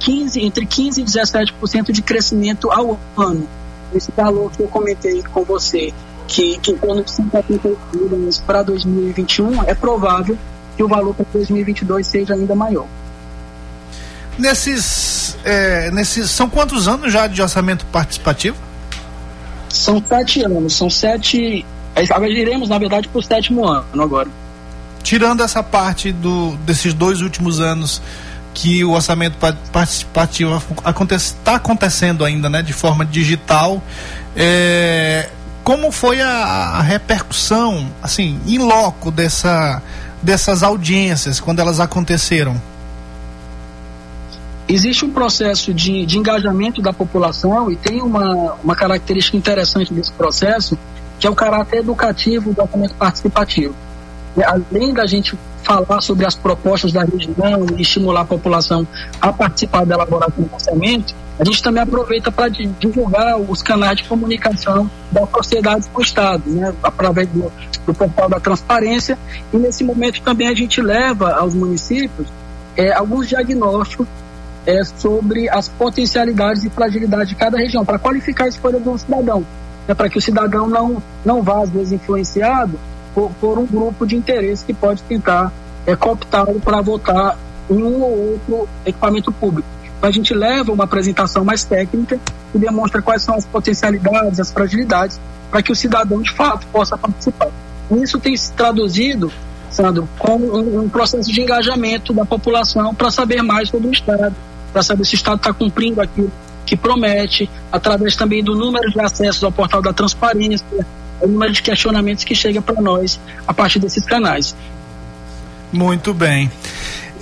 [0.01, 3.49] 15, entre 15 e 17% de crescimento ao ano.
[3.95, 5.93] Esse valor que eu comentei com você,
[6.27, 10.37] que, que em torno de 180 milhões para 2021, é provável
[10.77, 12.87] que o valor para 2022 seja ainda maior.
[14.39, 16.31] Nesses, é, nesses.
[16.31, 18.57] São quantos anos já de orçamento participativo?
[19.77, 21.65] São sete anos, são sete.
[22.11, 24.29] Agora iremos, na verdade, para o sétimo ano agora.
[25.03, 28.03] Tirando essa parte do, desses dois últimos anos
[28.53, 29.37] que o orçamento
[29.71, 33.83] participativo está acontece, acontecendo ainda, né, de forma digital,
[34.35, 35.29] é,
[35.63, 39.83] como foi a, a, repercussão, assim, em loco dessa,
[40.23, 42.61] dessas audiências quando elas aconteceram?
[44.69, 50.13] Existe um processo de, de engajamento da população e tem uma, uma característica interessante desse
[50.13, 50.77] processo,
[51.19, 53.75] que é o caráter educativo do orçamento participativo.
[54.45, 58.87] Além da gente falar sobre as propostas da região e estimular a população
[59.21, 64.05] a participar da elaboração do orçamento, a gente também aproveita para divulgar os canais de
[64.05, 67.53] comunicação da sociedade com o Estado, né, através do,
[67.87, 69.19] do portal da transparência.
[69.53, 72.29] E nesse momento também a gente leva aos municípios
[72.77, 74.07] é, alguns diagnósticos
[74.67, 79.47] é, sobre as potencialidades e fragilidades de cada região, para qualificar a escolha do cidadão,
[79.87, 82.79] né, para que o cidadão não, não vá, às vezes, influenciado
[83.15, 85.53] por, por um grupo de interesse que pode tentar
[85.87, 87.39] é, cooptá-lo para votar
[87.71, 89.69] um ou outro equipamento público.
[89.97, 92.19] Então, a gente leva uma apresentação mais técnica
[92.53, 95.19] que demonstra quais são as potencialidades, as fragilidades,
[95.51, 97.49] para que o cidadão, de fato, possa participar.
[97.91, 99.33] E isso tem se traduzido
[100.19, 104.35] com um, processo de engajamento da população para saber mais sobre o Estado,
[104.73, 106.31] para saber se o Estado está cumprindo aquilo
[106.65, 110.67] que promete, através também do número de acessos ao portal da transparência,
[111.21, 114.55] o número de questionamentos que chega para nós a partir desses canais.
[115.73, 116.51] Muito bem.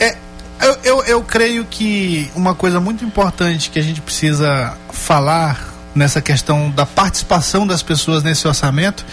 [0.01, 0.17] É,
[0.63, 6.21] eu, eu, eu creio que uma coisa muito importante que a gente precisa falar nessa
[6.21, 9.05] questão da participação das pessoas nesse orçamento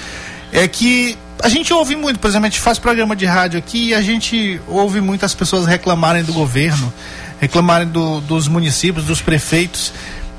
[0.52, 3.90] é que a gente ouve muito, por exemplo, a gente faz programa de rádio aqui
[3.90, 6.92] e a gente ouve muitas pessoas reclamarem do governo
[7.42, 9.92] reclamarem do, dos municípios, dos prefeitos.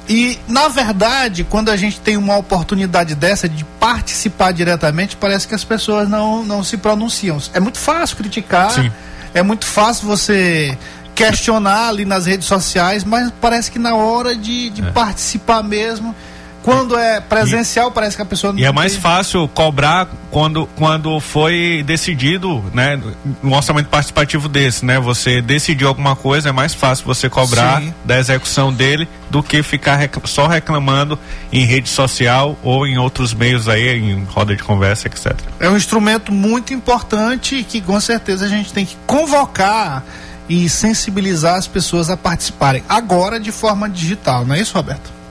[0.09, 5.55] E, na verdade, quando a gente tem uma oportunidade dessa de participar diretamente, parece que
[5.55, 7.39] as pessoas não, não se pronunciam.
[7.53, 8.91] É muito fácil criticar, Sim.
[9.35, 10.79] é muito fácil você
[11.15, 14.91] questionar ali nas redes sociais, mas parece que na hora de, de é.
[14.93, 16.15] participar mesmo,
[16.63, 20.67] quando é presencial, e, parece que a pessoa não E é mais fácil cobrar quando,
[20.77, 23.01] quando foi decidido, né,
[23.43, 24.99] um orçamento participativo desse, né?
[25.01, 27.93] Você decidiu alguma coisa, é mais fácil você cobrar Sim.
[28.05, 31.19] da execução dele do que ficar rec só reclamando
[31.53, 35.35] em rede social ou em outros meios aí, em roda de conversa, etc.
[35.59, 40.05] É um instrumento muito importante que com certeza a gente tem que convocar
[40.49, 45.22] e sensibilizar as pessoas a participarem agora de forma digital, não é isso, Roberto?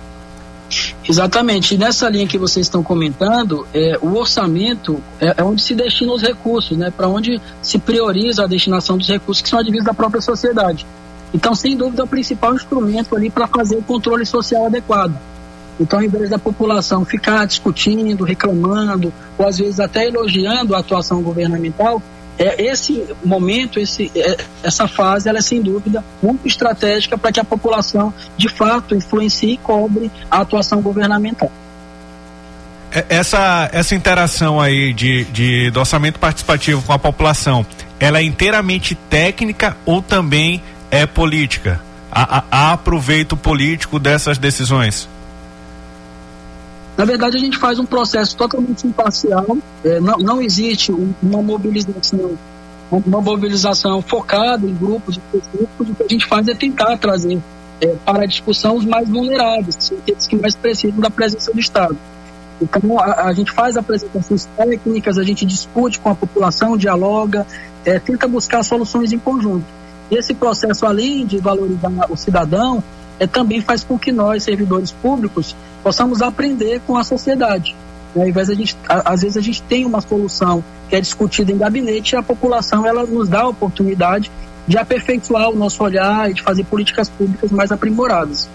[1.08, 1.76] Exatamente.
[1.76, 6.14] E nessa linha que vocês estão comentando, é, o orçamento é, é onde se destina
[6.14, 6.92] os recursos, né?
[6.96, 10.86] Para onde se prioriza a destinação dos recursos que são advindos da própria sociedade.
[11.34, 15.18] Então, sem dúvida, é o principal instrumento ali para fazer o controle social adequado.
[15.80, 21.22] Então, ao invés da população ficar discutindo, reclamando, ou às vezes até elogiando a atuação
[21.22, 22.02] governamental,
[22.42, 27.40] é, esse momento, esse, é, essa fase, ela é sem dúvida muito estratégica para que
[27.40, 31.52] a população, de fato, influencie e cobre a atuação governamental.
[32.92, 37.66] É, essa, essa interação aí de, de, do orçamento participativo com a população,
[38.00, 41.80] ela é inteiramente técnica ou também é política?
[42.12, 45.08] Há, há, há proveito político dessas decisões?
[46.98, 52.38] Na verdade, a gente faz um processo totalmente imparcial, é, não, não existe uma mobilização
[52.92, 57.40] uma mobilização focada em grupos específicos, o que a gente faz é tentar trazer
[57.80, 61.98] é, para a discussão os mais vulneráveis, aqueles que mais precisam da presença do Estado.
[62.62, 67.48] Então, a, a, gente faz apresentações técnicas, a gente discute com a população, dialoga,
[67.84, 69.66] é, tenta buscar soluções em conjunto.
[70.12, 72.84] Esse processo, além de valorizar o cidadão,
[73.22, 77.76] é, também faz com que nós, servidores públicos, possamos aprender com a sociedade.
[78.16, 78.34] Né?
[78.36, 82.18] A gente, às vezes a gente tem uma solução que é discutida em gabinete e
[82.18, 84.32] a população ela nos dá a oportunidade
[84.68, 88.50] de aperfeiçoar o nosso olhar e de fazer políticas públicas mais aprimoradas.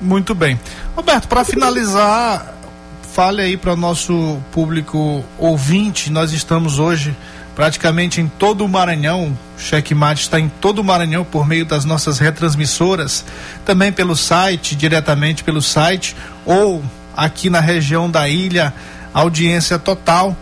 [0.00, 0.58] Muito bem.
[0.94, 2.54] Roberto, para finalizar,
[3.02, 7.16] fale aí para nosso público ouvinte, nós estamos hoje
[7.54, 9.36] praticamente em todo o Maranhão.
[9.56, 13.24] O Checkmate está em todo o Maranhão por meio das nossas retransmissoras,
[13.64, 16.82] também pelo site, diretamente pelo site, ou
[17.16, 18.72] aqui na região da ilha,
[19.12, 20.36] audiência total.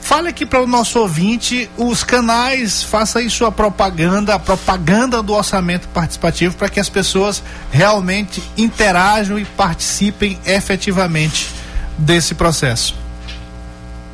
[0.00, 5.32] Fale aqui para o nosso ouvinte os canais, faça aí sua propaganda, a propaganda do
[5.32, 7.42] orçamento participativo para que as pessoas
[7.72, 11.48] realmente interajam e participem efetivamente
[11.96, 13.03] desse processo.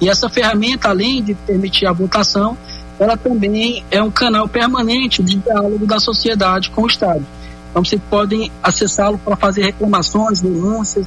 [0.01, 2.59] E essa ferramenta, além de permitir a votação,
[2.99, 7.25] ela também é um canal permanente de diálogo da sociedade com o Estado.
[7.71, 11.07] Então, vocês podem acessá-lo para fazer reclamações, denúncias,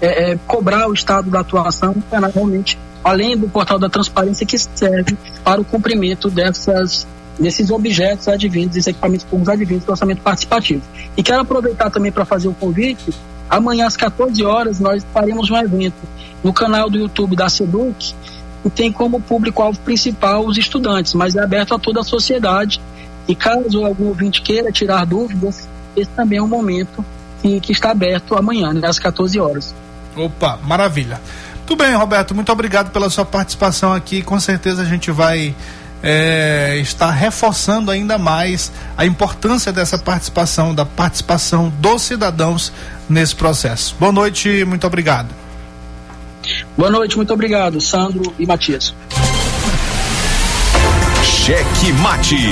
[0.00, 4.46] é, é, cobrar o Estado da atuação, um canal realmente, além do portal da transparência,
[4.46, 7.06] que serve para o cumprimento dessas,
[7.38, 10.82] desses objetos advindos, desses equipamentos públicos advindos do orçamento participativo.
[11.16, 13.10] E quero aproveitar também para fazer o um convite.
[13.48, 15.96] Amanhã, às 14 horas, nós faremos um evento
[16.42, 18.14] no canal do YouTube da SEDUC,
[18.66, 22.80] e tem como público-alvo principal os estudantes, mas é aberto a toda a sociedade.
[23.28, 27.04] E caso algum ouvinte queira tirar dúvidas, esse também é um momento
[27.40, 29.72] que, que está aberto amanhã, né, às 14 horas.
[30.16, 31.20] Opa, maravilha.
[31.64, 34.20] Tudo bem, Roberto, muito obrigado pela sua participação aqui.
[34.20, 35.54] Com certeza a gente vai
[36.02, 42.72] é, estar reforçando ainda mais a importância dessa participação, da participação dos cidadãos
[43.08, 43.94] nesse processo.
[43.98, 45.45] Boa noite, muito obrigado.
[46.76, 48.94] Boa noite, muito obrigado, Sandro e Matias.
[51.22, 52.50] Cheque Mate.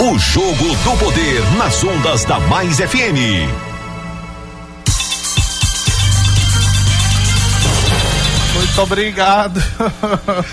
[0.00, 3.67] O jogo do poder nas ondas da Mais FM.
[8.78, 9.60] Muito obrigado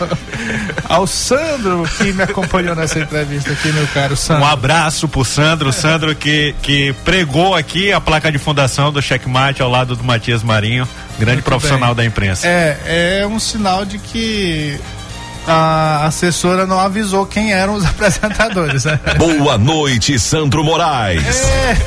[0.90, 4.44] ao Sandro que me acompanhou nessa entrevista aqui, meu caro Sandro.
[4.44, 9.62] Um abraço pro Sandro, Sandro que, que pregou aqui a placa de fundação do Checkmate
[9.62, 10.88] ao lado do Matias Marinho,
[11.20, 11.98] grande Muito profissional bem.
[11.98, 12.48] da imprensa.
[12.48, 14.80] É, é um sinal de que
[15.48, 18.86] a assessora não avisou quem eram os apresentadores.
[18.86, 19.00] Né?
[19.18, 21.24] Boa noite, Sandro Moraes.
[21.46, 21.78] É.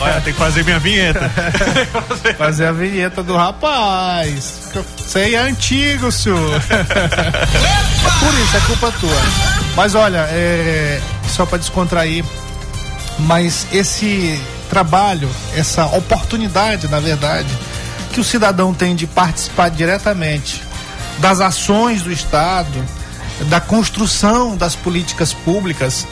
[0.00, 1.30] Olha, tem que fazer minha vinheta.
[2.38, 4.70] fazer a vinheta do rapaz.
[4.96, 6.54] Você é antigo, senhor.
[6.54, 9.22] é por isso, é culpa tua.
[9.76, 12.24] Mas olha, é, só para descontrair,
[13.20, 14.40] mas esse
[14.70, 17.48] trabalho, essa oportunidade, na verdade,
[18.12, 20.63] que o cidadão tem de participar diretamente
[21.18, 22.84] das ações do Estado,
[23.48, 26.06] da construção das políticas públicas.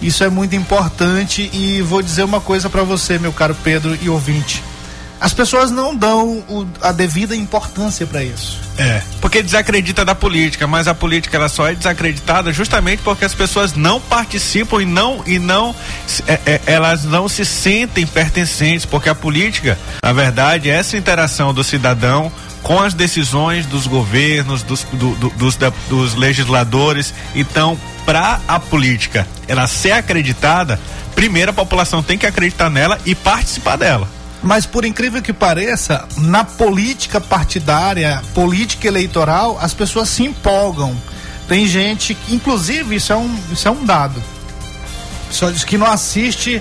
[0.00, 4.08] Isso é muito importante e vou dizer uma coisa para você, meu caro Pedro e
[4.08, 4.62] ouvinte.
[5.22, 8.58] As pessoas não dão o, a devida importância para isso.
[8.76, 13.32] É, porque desacredita da política, mas a política ela só é desacreditada justamente porque as
[13.32, 15.72] pessoas não participam e não e não
[16.26, 21.54] é, é, elas não se sentem pertencentes, porque a política, na verdade, é essa interação
[21.54, 22.32] do cidadão
[22.62, 27.12] com as decisões dos governos, dos, do, do, dos, da, dos legisladores.
[27.34, 30.78] Então, para a política ela ser acreditada,
[31.14, 34.08] primeiro a população tem que acreditar nela e participar dela.
[34.42, 40.96] Mas por incrível que pareça, na política partidária, política eleitoral, as pessoas se empolgam
[41.48, 44.22] Tem gente, inclusive, isso é um, isso é um dado.
[45.30, 46.60] Só diz que não assiste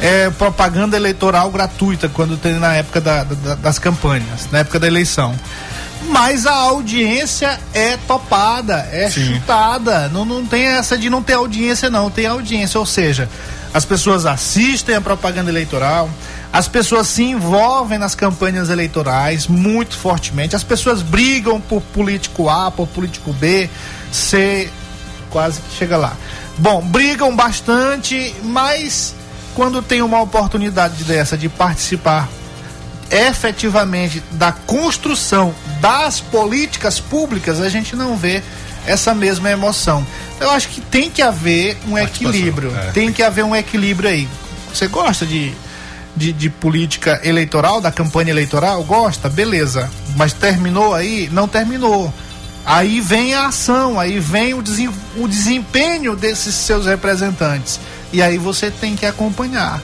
[0.00, 4.86] é, propaganda eleitoral gratuita quando tem na época da, da, das campanhas, na época da
[4.86, 5.34] eleição.
[6.08, 9.34] Mas a audiência é topada, é Sim.
[9.34, 10.08] chutada.
[10.08, 12.10] Não, não tem essa de não ter audiência, não.
[12.10, 13.28] Tem audiência, ou seja,
[13.74, 16.08] as pessoas assistem a propaganda eleitoral,
[16.52, 22.70] as pessoas se envolvem nas campanhas eleitorais muito fortemente, as pessoas brigam por político A,
[22.70, 23.68] por político B,
[24.12, 24.70] C,
[25.30, 26.16] quase que chega lá.
[26.58, 29.14] Bom, brigam bastante, mas
[29.56, 32.28] quando tem uma oportunidade dessa de participar
[33.10, 38.42] efetivamente da construção das políticas públicas, a gente não vê
[38.86, 40.06] essa mesma emoção.
[40.38, 42.76] Eu acho que tem que haver um equilíbrio.
[42.76, 42.90] É.
[42.92, 44.28] Tem que haver um equilíbrio aí.
[44.72, 45.54] Você gosta de,
[46.14, 48.84] de, de, política eleitoral, da campanha eleitoral?
[48.84, 49.30] Gosta?
[49.30, 49.90] Beleza.
[50.16, 51.30] Mas terminou aí?
[51.32, 52.12] Não terminou.
[52.66, 57.80] Aí vem a ação, aí vem o, desem, o desempenho desses seus representantes.
[58.12, 59.82] E aí você tem que acompanhar.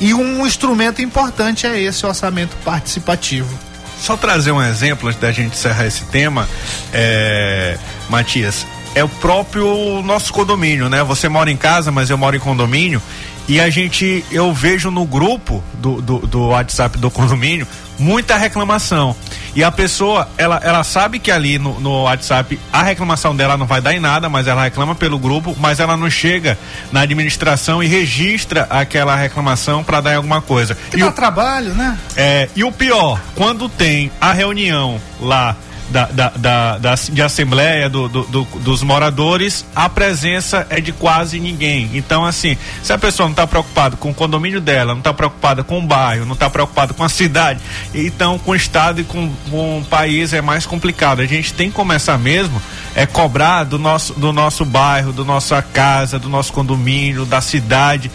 [0.00, 3.58] E um instrumento importante é esse orçamento participativo.
[4.00, 6.48] Só trazer um exemplo antes da gente encerrar esse tema,
[6.92, 11.02] é, Matias, é o próprio nosso condomínio, né?
[11.04, 13.00] Você mora em casa, mas eu moro em condomínio
[13.46, 17.66] e a gente, eu vejo no grupo do, do, do WhatsApp do condomínio
[17.98, 19.14] muita reclamação.
[19.54, 23.66] E a pessoa, ela, ela sabe que ali no, no WhatsApp a reclamação dela não
[23.66, 26.58] vai dar em nada, mas ela reclama pelo grupo, mas ela não chega
[26.90, 30.76] na administração e registra aquela reclamação para dar em alguma coisa.
[30.90, 31.96] Que e dá o, trabalho, né?
[32.16, 35.56] É, e o pior, quando tem a reunião lá
[35.90, 40.92] da, da, da, da, de assembleia do, do, do, dos moradores, a presença é de
[40.92, 41.90] quase ninguém.
[41.94, 45.62] Então, assim, se a pessoa não está preocupada com o condomínio dela, não está preocupada
[45.62, 47.60] com o bairro, não está preocupada com a cidade,
[47.94, 51.20] então com o estado e com, com o país é mais complicado.
[51.20, 52.60] A gente tem que começar mesmo
[52.94, 58.10] é cobrar do nosso, do nosso bairro, do nossa casa, do nosso condomínio, da cidade,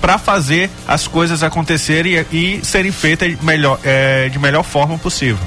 [0.00, 5.44] para fazer as coisas acontecerem e, e serem feitas melhor, é, de melhor forma possível.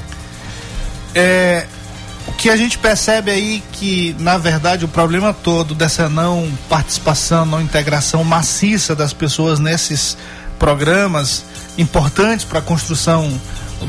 [1.13, 1.65] É,
[2.27, 7.45] o que a gente percebe aí que, na verdade, o problema todo dessa não participação,
[7.45, 10.17] não integração maciça das pessoas nesses
[10.57, 11.43] programas
[11.77, 13.31] importantes para a construção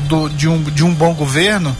[0.07, 1.75] do, de, um, de um bom governo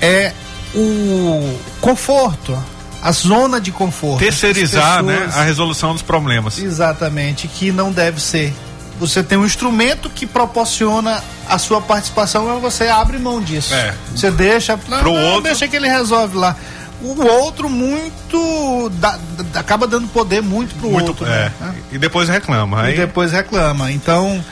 [0.00, 0.32] é
[0.74, 2.56] o conforto,
[3.02, 4.20] a zona de conforto.
[4.20, 6.58] Terceirizar né, pessoas, né, a resolução dos problemas.
[6.58, 8.54] Exatamente, que não deve ser
[9.00, 13.72] você tem um instrumento que proporciona a sua participação, mas você abre mão disso.
[13.72, 13.94] É.
[14.14, 15.42] Você deixa, Pro não, outro...
[15.44, 16.54] deixa que ele resolve lá.
[17.02, 19.18] O outro muito dá,
[19.54, 21.26] acaba dando poder muito pro muito, outro.
[21.26, 21.50] É.
[21.58, 21.74] Né?
[21.92, 22.82] E depois reclama.
[22.82, 22.94] Aí...
[22.94, 23.90] E depois reclama.
[23.90, 24.44] Então,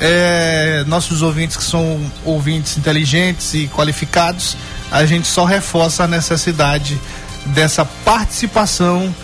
[0.00, 4.56] é, nossos ouvintes que são ouvintes inteligentes e qualificados,
[4.90, 6.98] a gente só reforça a necessidade
[7.46, 9.14] dessa participação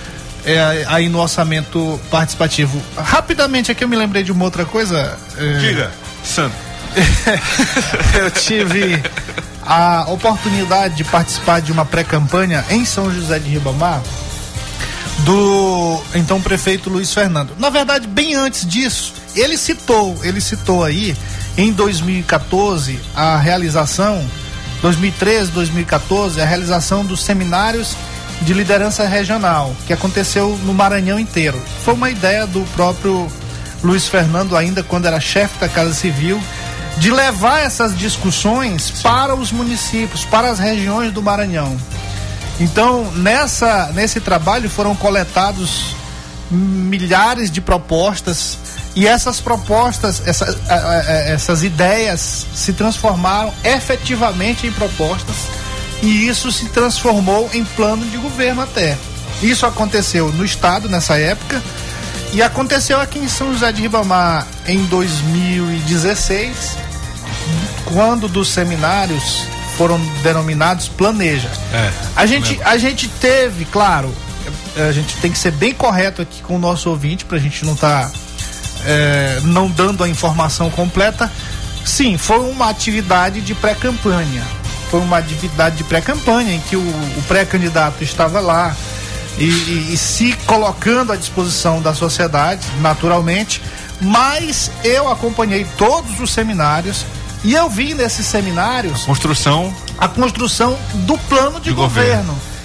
[0.47, 2.81] é, aí no orçamento participativo.
[2.97, 5.19] Rapidamente aqui eu me lembrei de uma outra coisa.
[5.37, 5.59] É...
[5.59, 5.91] Diga,
[6.25, 6.55] Santo.
[8.19, 9.03] eu tive
[9.67, 14.01] a oportunidade de participar de uma pré-campanha em São José de Ribamar
[15.25, 17.53] do então prefeito Luiz Fernando.
[17.59, 21.17] Na verdade, bem antes disso, ele citou, ele citou aí
[21.57, 24.25] em 2014 a realização
[24.83, 27.97] 2013, 2014, a realização dos seminários
[28.43, 31.61] de liderança regional, que aconteceu no Maranhão inteiro.
[31.85, 33.27] Foi uma ideia do próprio
[33.83, 36.41] Luiz Fernando, ainda quando era chefe da Casa Civil,
[36.99, 41.77] de levar essas discussões para os municípios, para as regiões do Maranhão.
[42.59, 45.95] Então, nessa, nesse trabalho foram coletados
[46.51, 48.59] milhares de propostas
[48.95, 50.59] e essas propostas, essa,
[51.27, 55.37] essas ideias se transformaram efetivamente em propostas
[56.03, 58.97] e isso se transformou em plano de governo até.
[59.43, 61.63] Isso aconteceu no estado nessa época
[62.33, 66.77] e aconteceu aqui em São José de Ribamar em 2016,
[67.85, 69.45] quando dos seminários
[69.77, 71.51] foram denominados planeja.
[71.73, 74.13] É, a gente a gente teve, claro,
[74.77, 77.65] a gente tem que ser bem correto aqui com o nosso ouvinte para a gente
[77.65, 78.13] não estar tá,
[78.85, 81.31] é, não dando a informação completa.
[81.85, 84.43] Sim, foi uma atividade de pré-campanha
[84.91, 88.75] foi uma atividade de pré-campanha em que o, o pré-candidato estava lá
[89.39, 93.61] e, e, e, se colocando à disposição da sociedade, naturalmente.
[94.01, 97.05] Mas eu acompanhei todos os seminários
[97.45, 102.35] e eu vi nesses seminários a construção a construção do plano de, de governo.
[102.35, 102.57] governo.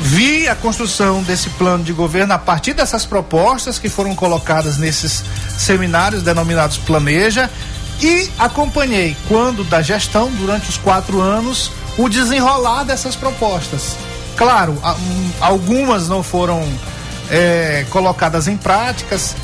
[0.00, 5.22] Vi a construção desse plano de governo a partir dessas propostas que foram colocadas nesses
[5.56, 7.48] seminários denominados Planeja
[8.02, 13.96] e acompanhei, quando da gestão, durante os quatro anos, o desenrolar dessas propostas.
[14.36, 16.62] Claro, a- um, algumas não foram
[17.30, 19.34] é, colocadas em práticas,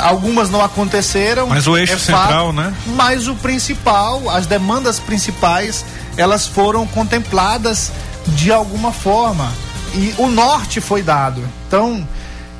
[0.00, 1.46] algumas não aconteceram.
[1.48, 2.74] Mas o eixo é central, fato, né?
[2.86, 5.84] Mas o principal, as demandas principais,
[6.16, 7.90] elas foram contempladas
[8.28, 9.50] de alguma forma
[9.94, 11.42] e o norte foi dado.
[11.66, 12.06] Então,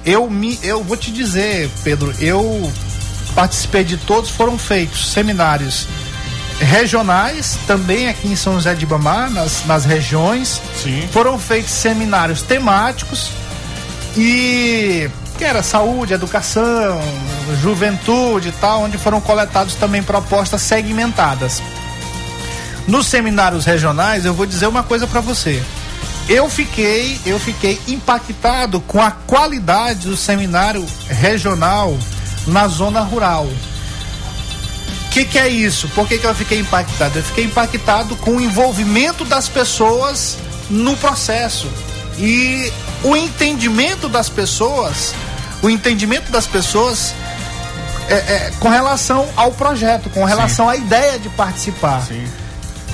[0.04, 2.70] eu me, eu vou te dizer, Pedro, eu
[3.40, 5.88] participei de todos, foram feitos seminários
[6.58, 10.60] regionais, também aqui em São José de Ibamar, nas, nas regiões.
[10.82, 11.08] Sim.
[11.10, 13.30] Foram feitos seminários temáticos
[14.14, 17.00] e que era saúde, educação,
[17.62, 21.62] juventude e tal, onde foram coletados também propostas segmentadas.
[22.86, 25.62] Nos seminários regionais, eu vou dizer uma coisa para você.
[26.28, 31.96] Eu fiquei, eu fiquei impactado com a qualidade do seminário regional
[32.46, 33.44] na zona rural.
[33.44, 35.88] O que, que é isso?
[35.88, 37.18] Por que, que eu fiquei impactado?
[37.18, 40.38] Eu fiquei impactado com o envolvimento das pessoas
[40.68, 41.68] no processo
[42.16, 42.72] e
[43.02, 45.14] o entendimento das pessoas,
[45.62, 47.12] o entendimento das pessoas
[48.08, 52.06] é, é, com relação ao projeto, com relação à ideia de participar.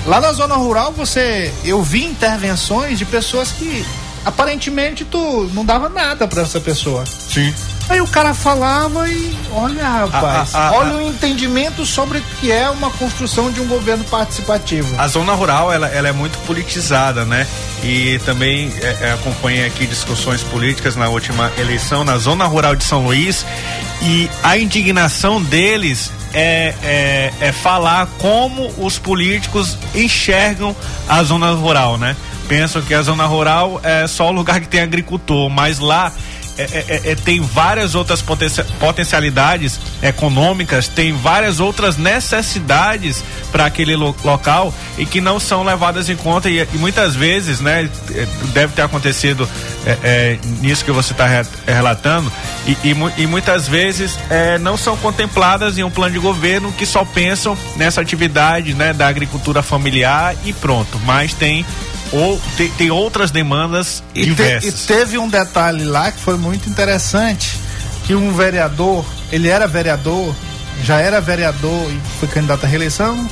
[0.05, 3.85] Lá na zona rural, você, eu vi intervenções de pessoas que
[4.23, 7.03] aparentemente tu não dava nada para essa pessoa.
[7.05, 7.53] Sim.
[7.89, 12.21] Aí o cara falava e olha, rapaz, A- a- a- olha o entendimento sobre o
[12.39, 14.93] que é uma construção de um governo participativo.
[14.99, 17.47] A zona rural ela, ela é muito politizada, né?
[17.83, 22.83] E também é, é, acompanhei aqui discussões políticas na última eleição na zona rural de
[22.83, 23.45] São Luís
[24.01, 30.75] e a indignação deles é, é, é falar como os políticos enxergam
[31.07, 32.17] a zona rural, né?
[32.49, 36.11] Pensam que a zona rural é só o lugar que tem agricultor, mas lá
[36.57, 43.95] é, é, é, tem várias outras potencia- potencialidades econômicas, tem várias outras necessidades para aquele
[43.95, 48.27] lo- local e que não são levadas em conta e, e muitas vezes, né, é,
[48.53, 49.47] deve ter acontecido
[49.85, 51.27] é, é, nisso que você está
[51.65, 52.31] relatando
[52.65, 56.85] e, e e muitas vezes é, não são contempladas em um plano de governo que
[56.85, 61.65] só pensam nessa atividade, né, da agricultura familiar e pronto, mas tem
[62.11, 64.83] ou tem, tem outras demandas E, te- diversas.
[64.83, 67.57] e teve um detalhe lá que foi muito interessante,
[68.05, 70.33] que um vereador, ele era vereador,
[70.83, 73.27] já era vereador e foi candidato à reeleição,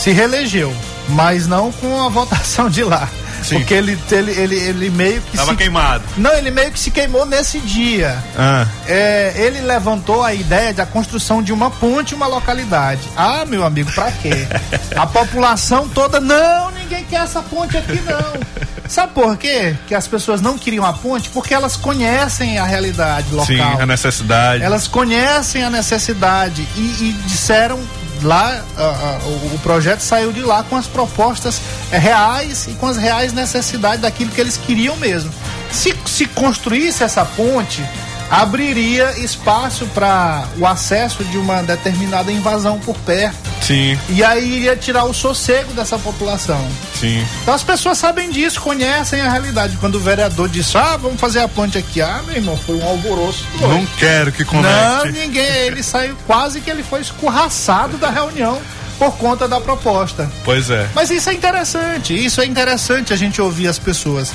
[0.00, 0.74] se reelegeu,
[1.10, 3.08] mas não com a votação de lá.
[3.42, 3.56] Sim.
[3.56, 5.56] Porque ele, ele, ele, ele meio que Tava se...
[5.56, 6.04] queimado.
[6.16, 8.16] Não, ele meio que se queimou nesse dia.
[8.36, 8.66] Ah.
[8.86, 13.08] É, ele levantou a ideia da construção de uma ponte uma localidade.
[13.16, 14.46] Ah, meu amigo, pra quê?
[14.96, 18.40] A população toda, não, ninguém quer essa ponte aqui não.
[18.90, 19.76] Sabe por quê?
[19.86, 21.28] Que as pessoas não queriam a ponte?
[21.30, 23.46] Porque elas conhecem a realidade local.
[23.46, 24.64] Sim, a necessidade.
[24.64, 27.78] Elas conhecem a necessidade e, e disseram
[28.26, 31.60] lá, ah, o, o projeto saiu de lá com as propostas
[31.90, 35.32] eh, reais e com as reais necessidades daquilo que eles queriam mesmo.
[35.70, 37.84] Se, se construísse essa ponte,
[38.30, 43.36] abriria espaço para o acesso de uma determinada invasão por perto.
[43.60, 46.64] Sim, E aí iria tirar o sossego dessa população.
[46.98, 47.24] sim.
[47.42, 49.76] Então as pessoas sabem disso, conhecem a realidade.
[49.78, 52.84] Quando o vereador disse, ah, vamos fazer a ponte aqui, ah, meu irmão, foi um
[52.88, 53.44] alvoroço.
[53.60, 55.12] Não quero que Não, conecte.
[55.18, 55.44] ninguém.
[55.66, 58.58] Ele saiu quase que ele foi escorraçado da reunião
[58.98, 60.30] por conta da proposta.
[60.44, 60.86] Pois é.
[60.94, 64.30] Mas isso é interessante, isso é interessante a gente ouvir as pessoas.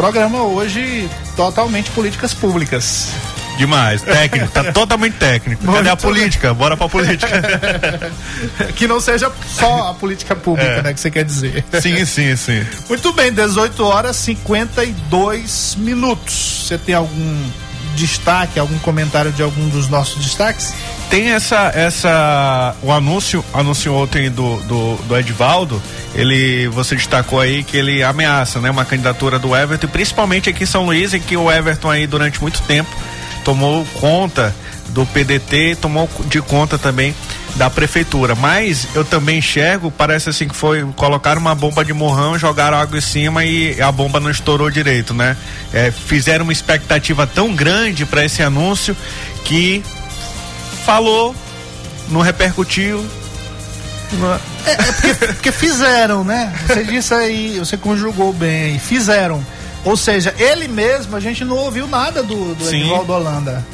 [0.00, 3.08] Programa hoje totalmente políticas públicas.
[3.58, 4.00] Demais.
[4.00, 5.62] Técnico, tá totalmente técnico.
[5.66, 6.54] Cadê a Muito política?
[6.54, 7.28] Bora pra política.
[8.74, 10.82] que não seja só a política pública, É.
[10.82, 11.62] né, que você quer dizer.
[11.82, 12.66] sim, sim, sim.
[12.88, 16.64] Muito bem, 18 horas 52 minutos.
[16.66, 17.50] Você tem algum
[17.94, 20.72] destaque, algum comentário de algum dos nossos destaques?
[21.08, 25.82] Tem essa, essa, o anúncio, anunciou ontem do, do, do Edvaldo,
[26.14, 30.66] ele, você destacou aí que ele ameaça, né, uma candidatura do Everton, principalmente aqui em
[30.66, 32.90] São Luís, em que o Everton aí durante muito tempo
[33.44, 34.54] tomou conta
[34.92, 37.14] do PDT, tomou de conta também
[37.56, 42.38] da prefeitura, mas eu também enxergo, parece assim que foi colocar uma bomba de morrão,
[42.38, 45.36] jogaram água em cima e a bomba não estourou direito, né?
[45.72, 48.96] É, fizeram uma expectativa tão grande para esse anúncio
[49.44, 49.82] que
[50.84, 51.34] falou,
[52.08, 53.04] não repercutiu.
[54.66, 56.52] É, é porque, porque fizeram, né?
[56.66, 59.44] Você disse aí, você conjugou bem, fizeram.
[59.84, 62.82] Ou seja, ele mesmo, a gente não ouviu nada do, do Sim.
[62.82, 63.64] Edvaldo Holanda.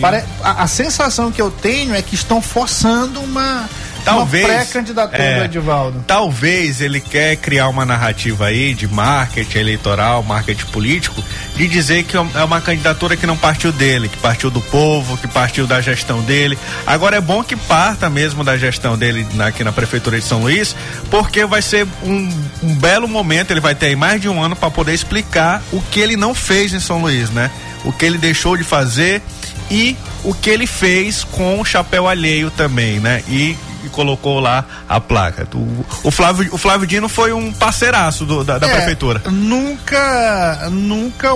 [0.00, 3.68] Pare- a, a sensação que eu tenho é que estão forçando uma,
[4.04, 6.04] talvez uma pré-candidatura é, do Edivaldo.
[6.06, 11.22] Talvez ele quer criar uma narrativa aí de marketing eleitoral, marketing político,
[11.56, 15.26] de dizer que é uma candidatura que não partiu dele, que partiu do povo, que
[15.26, 16.58] partiu da gestão dele.
[16.86, 20.74] Agora é bom que parta mesmo da gestão dele aqui na prefeitura de São Luís,
[21.10, 22.28] porque vai ser um,
[22.62, 25.80] um belo momento, ele vai ter aí mais de um ano para poder explicar o
[25.80, 27.50] que ele não fez em São Luís, né?
[27.84, 29.22] O que ele deixou de fazer
[29.70, 33.22] e o que ele fez com o chapéu alheio também, né?
[33.28, 35.46] E, e colocou lá a placa.
[35.54, 39.22] O, o, Flávio, o Flávio Dino foi um parceiraço do, da, da É, prefeitura.
[39.30, 41.30] Nunca, nunca,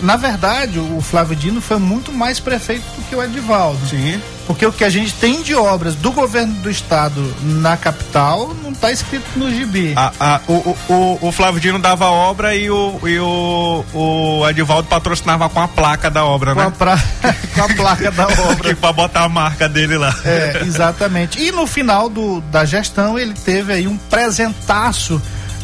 [0.00, 3.78] na verdade, o Flávio Dino foi muito mais prefeito do que o Edivaldo.
[3.88, 4.20] Sim.
[4.46, 8.72] Porque o que a gente tem de obras do governo do estado na capital não
[8.72, 9.94] está escrito no gibi.
[9.96, 14.86] A, a- o, o, o- Flávio Dino dava obra e o, e o, o Edivaldo
[14.86, 16.72] patrocinava com a placa da obra, Com a, né?
[16.76, 16.98] pra-
[17.54, 18.76] com a placa da obra.
[18.76, 20.14] pra botar a marca dele lá.
[20.26, 21.40] É, exatamente.
[21.40, 25.20] E no final do, da gestão ele teve aí um presentaço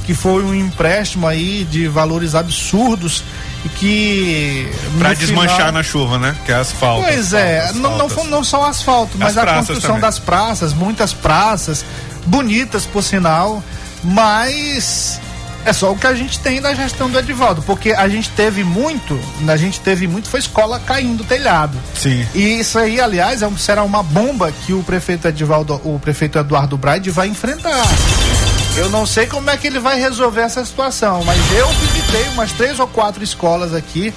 [0.06, 3.22] que foi um empréstimo aí de valores absurdos
[3.64, 6.36] e que Pra no desmanchar final- na chuva, né?
[6.46, 7.02] Que é asfalto.
[7.04, 8.30] Pois é, asfalto, não, asfalto.
[8.30, 10.00] não só o asfalto, mas a construção também.
[10.02, 11.84] das praças, muitas praças,
[12.26, 13.62] bonitas por sinal,
[14.02, 15.20] mas
[15.64, 18.64] é só o que a gente tem da gestão do Edivaldo, porque a gente teve
[18.64, 21.76] muito, a gente teve muito, foi escola caindo telhado.
[21.94, 22.26] Sim.
[22.34, 26.38] E isso aí, aliás, é um- será uma bomba que o prefeito Edivaldo, o prefeito
[26.38, 27.84] Eduardo Braide vai enfrentar.
[28.76, 32.52] Eu não sei como é que ele vai resolver essa situação, mas eu visitei umas
[32.52, 34.12] três ou quatro escolas aqui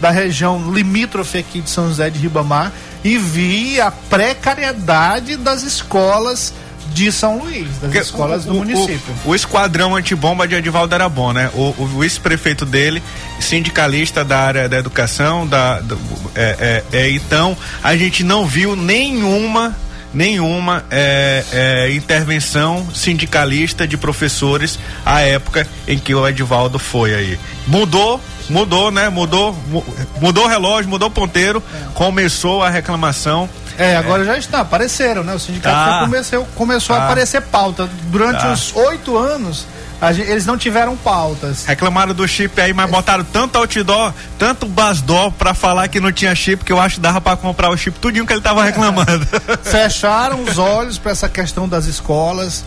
[0.00, 2.72] da região limítrofe aqui de São José de Ribamar
[3.04, 6.52] e vi a precariedade das escolas
[6.92, 9.14] de São Luís, das Porque escolas o- do o- município.
[9.24, 11.48] O, o esquadrão antibomba de Edivaldo era bom, né?
[11.54, 13.02] O, o vice-prefeito dele,
[13.40, 15.98] sindicalista da área da educação, da, do-
[16.34, 19.74] é, é, é, então a gente não viu nenhuma
[20.12, 27.38] nenhuma é, é, intervenção sindicalista de professores à época em que o Edivaldo foi aí.
[27.66, 29.08] Mudou, mudou, né?
[29.08, 29.84] Mudou, mu-
[30.20, 31.62] mudou o relógio, mudou o ponteiro,
[31.94, 33.48] começou a reclamação.
[33.78, 35.32] É, agora já está, apareceram, né?
[35.34, 35.90] O sindicato Tá.
[36.00, 37.02] já começou, começou Tá.
[37.02, 37.88] a aparecer pauta.
[38.10, 38.52] Durante Tá.
[38.52, 39.66] os oito anos,
[40.02, 41.64] a gen- eles não tiveram pautas.
[41.64, 46.34] Reclamaram do chip aí, mas botaram tanto outdoor, tanto basdor pra falar que não tinha
[46.34, 49.24] chip, que eu acho que dava pra comprar o chip tudinho que ele tava reclamando.
[49.62, 52.64] Fecharam os olhos para essa questão das escolas.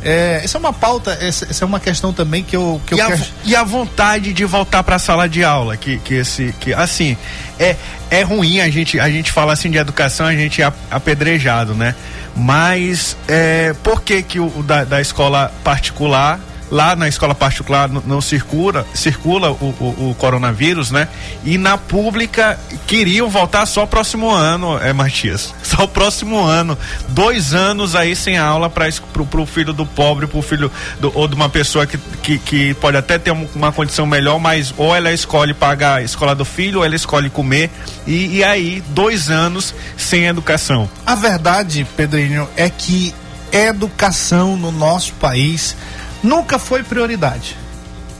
[0.00, 2.98] É, essa é uma pauta, essa, essa é uma questão também que eu, que eu
[2.98, 3.24] e, a, quero.
[3.44, 7.16] e a vontade de voltar pra sala de aula, que, que esse, que assim,
[7.58, 7.74] é,
[8.08, 11.96] é ruim a gente, a gente fala assim de educação, a gente é apedrejado, né?
[12.36, 16.38] Mas é, por que que o, o da, da escola particular
[16.70, 21.08] lá na escola particular não, não circula circula o, o, o coronavírus, né?
[21.44, 25.54] E na pública queriam voltar só próximo ano, é Matias.
[25.62, 30.26] Só o próximo ano, dois anos aí sem aula para pro, pro filho do pobre,
[30.26, 33.72] pro filho do, ou de uma pessoa que, que, que pode até ter um- uma
[33.72, 37.70] condição melhor, mas ou ela escolhe pagar a escola do filho, ou ela escolhe comer
[38.06, 40.88] e, e aí dois anos sem educação.
[41.04, 43.12] A verdade, Pedrinho, é que
[43.52, 45.76] educação no nosso país
[46.22, 47.56] nunca foi prioridade.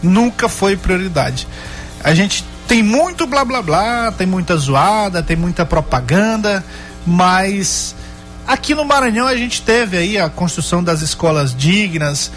[0.03, 1.47] Nunca foi prioridade.
[2.03, 6.65] A gente tem muito blá blá blá, tem muita zoada, tem muita propaganda,
[7.07, 7.95] mas
[8.47, 12.31] aqui no Maranhão a gente teve aí a construção das escolas dignas,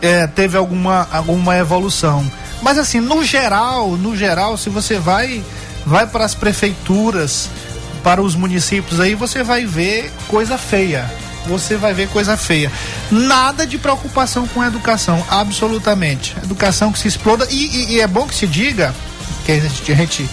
[0.00, 2.24] é, teve alguma, alguma evolução.
[2.62, 5.42] Mas assim, no geral, no geral, se você vai
[5.86, 7.50] vai para as prefeituras,
[8.02, 11.10] para os municípios aí, você vai ver coisa feia.
[11.46, 12.70] Você vai ver coisa feia.
[13.10, 16.34] Nada de preocupação com a educação, absolutamente.
[16.42, 17.46] Educação que se exploda.
[17.50, 18.94] E, e- e é bom que se diga,
[19.44, 20.28] que a gente, a gente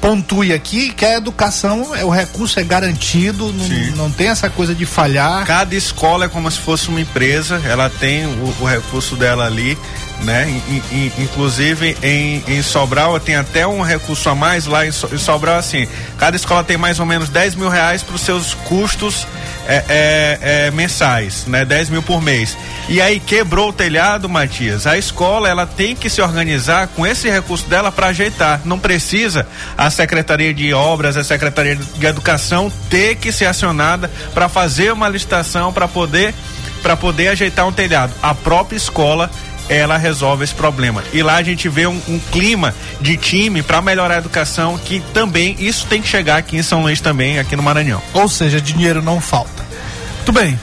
[0.00, 3.68] pontue aqui, que a educação, é, o recurso é garantido, não,
[4.06, 5.44] não tem essa coisa de falhar.
[5.46, 9.76] Cada escola é como se fosse uma empresa, ela tem o, o recurso dela ali,
[10.22, 10.60] né?
[11.18, 15.86] Inclusive em, em Sobral tem até um recurso a mais lá em Sobral, assim,
[16.18, 19.26] cada escola tem mais ou menos 10 mil reais para os seus custos
[19.66, 21.64] é, é, é, mensais, né?
[21.64, 22.56] 10 mil por mês.
[22.88, 24.86] E aí quebrou o telhado, Matias.
[24.86, 28.60] A escola ela tem que se organizar com esse recurso dela para ajeitar.
[28.64, 29.46] Não precisa
[29.76, 35.08] a Secretaria de Obras, a Secretaria de Educação ter que ser acionada para fazer uma
[35.08, 36.34] licitação para poder
[36.82, 38.12] para poder ajeitar um telhado.
[38.22, 39.30] A própria escola
[39.68, 41.02] ela resolve esse problema.
[41.12, 45.00] E lá a gente vê um, um clima de time para melhorar a educação que
[45.12, 48.02] também isso tem que chegar aqui em São Luís também, aqui no Maranhão.
[48.12, 49.64] Ou seja, dinheiro não falta.
[50.16, 50.58] Muito bem.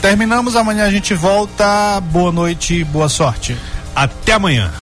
[0.00, 2.00] Terminamos, amanhã a gente volta.
[2.00, 3.56] Boa noite, boa sorte.
[3.94, 4.70] Até amanhã.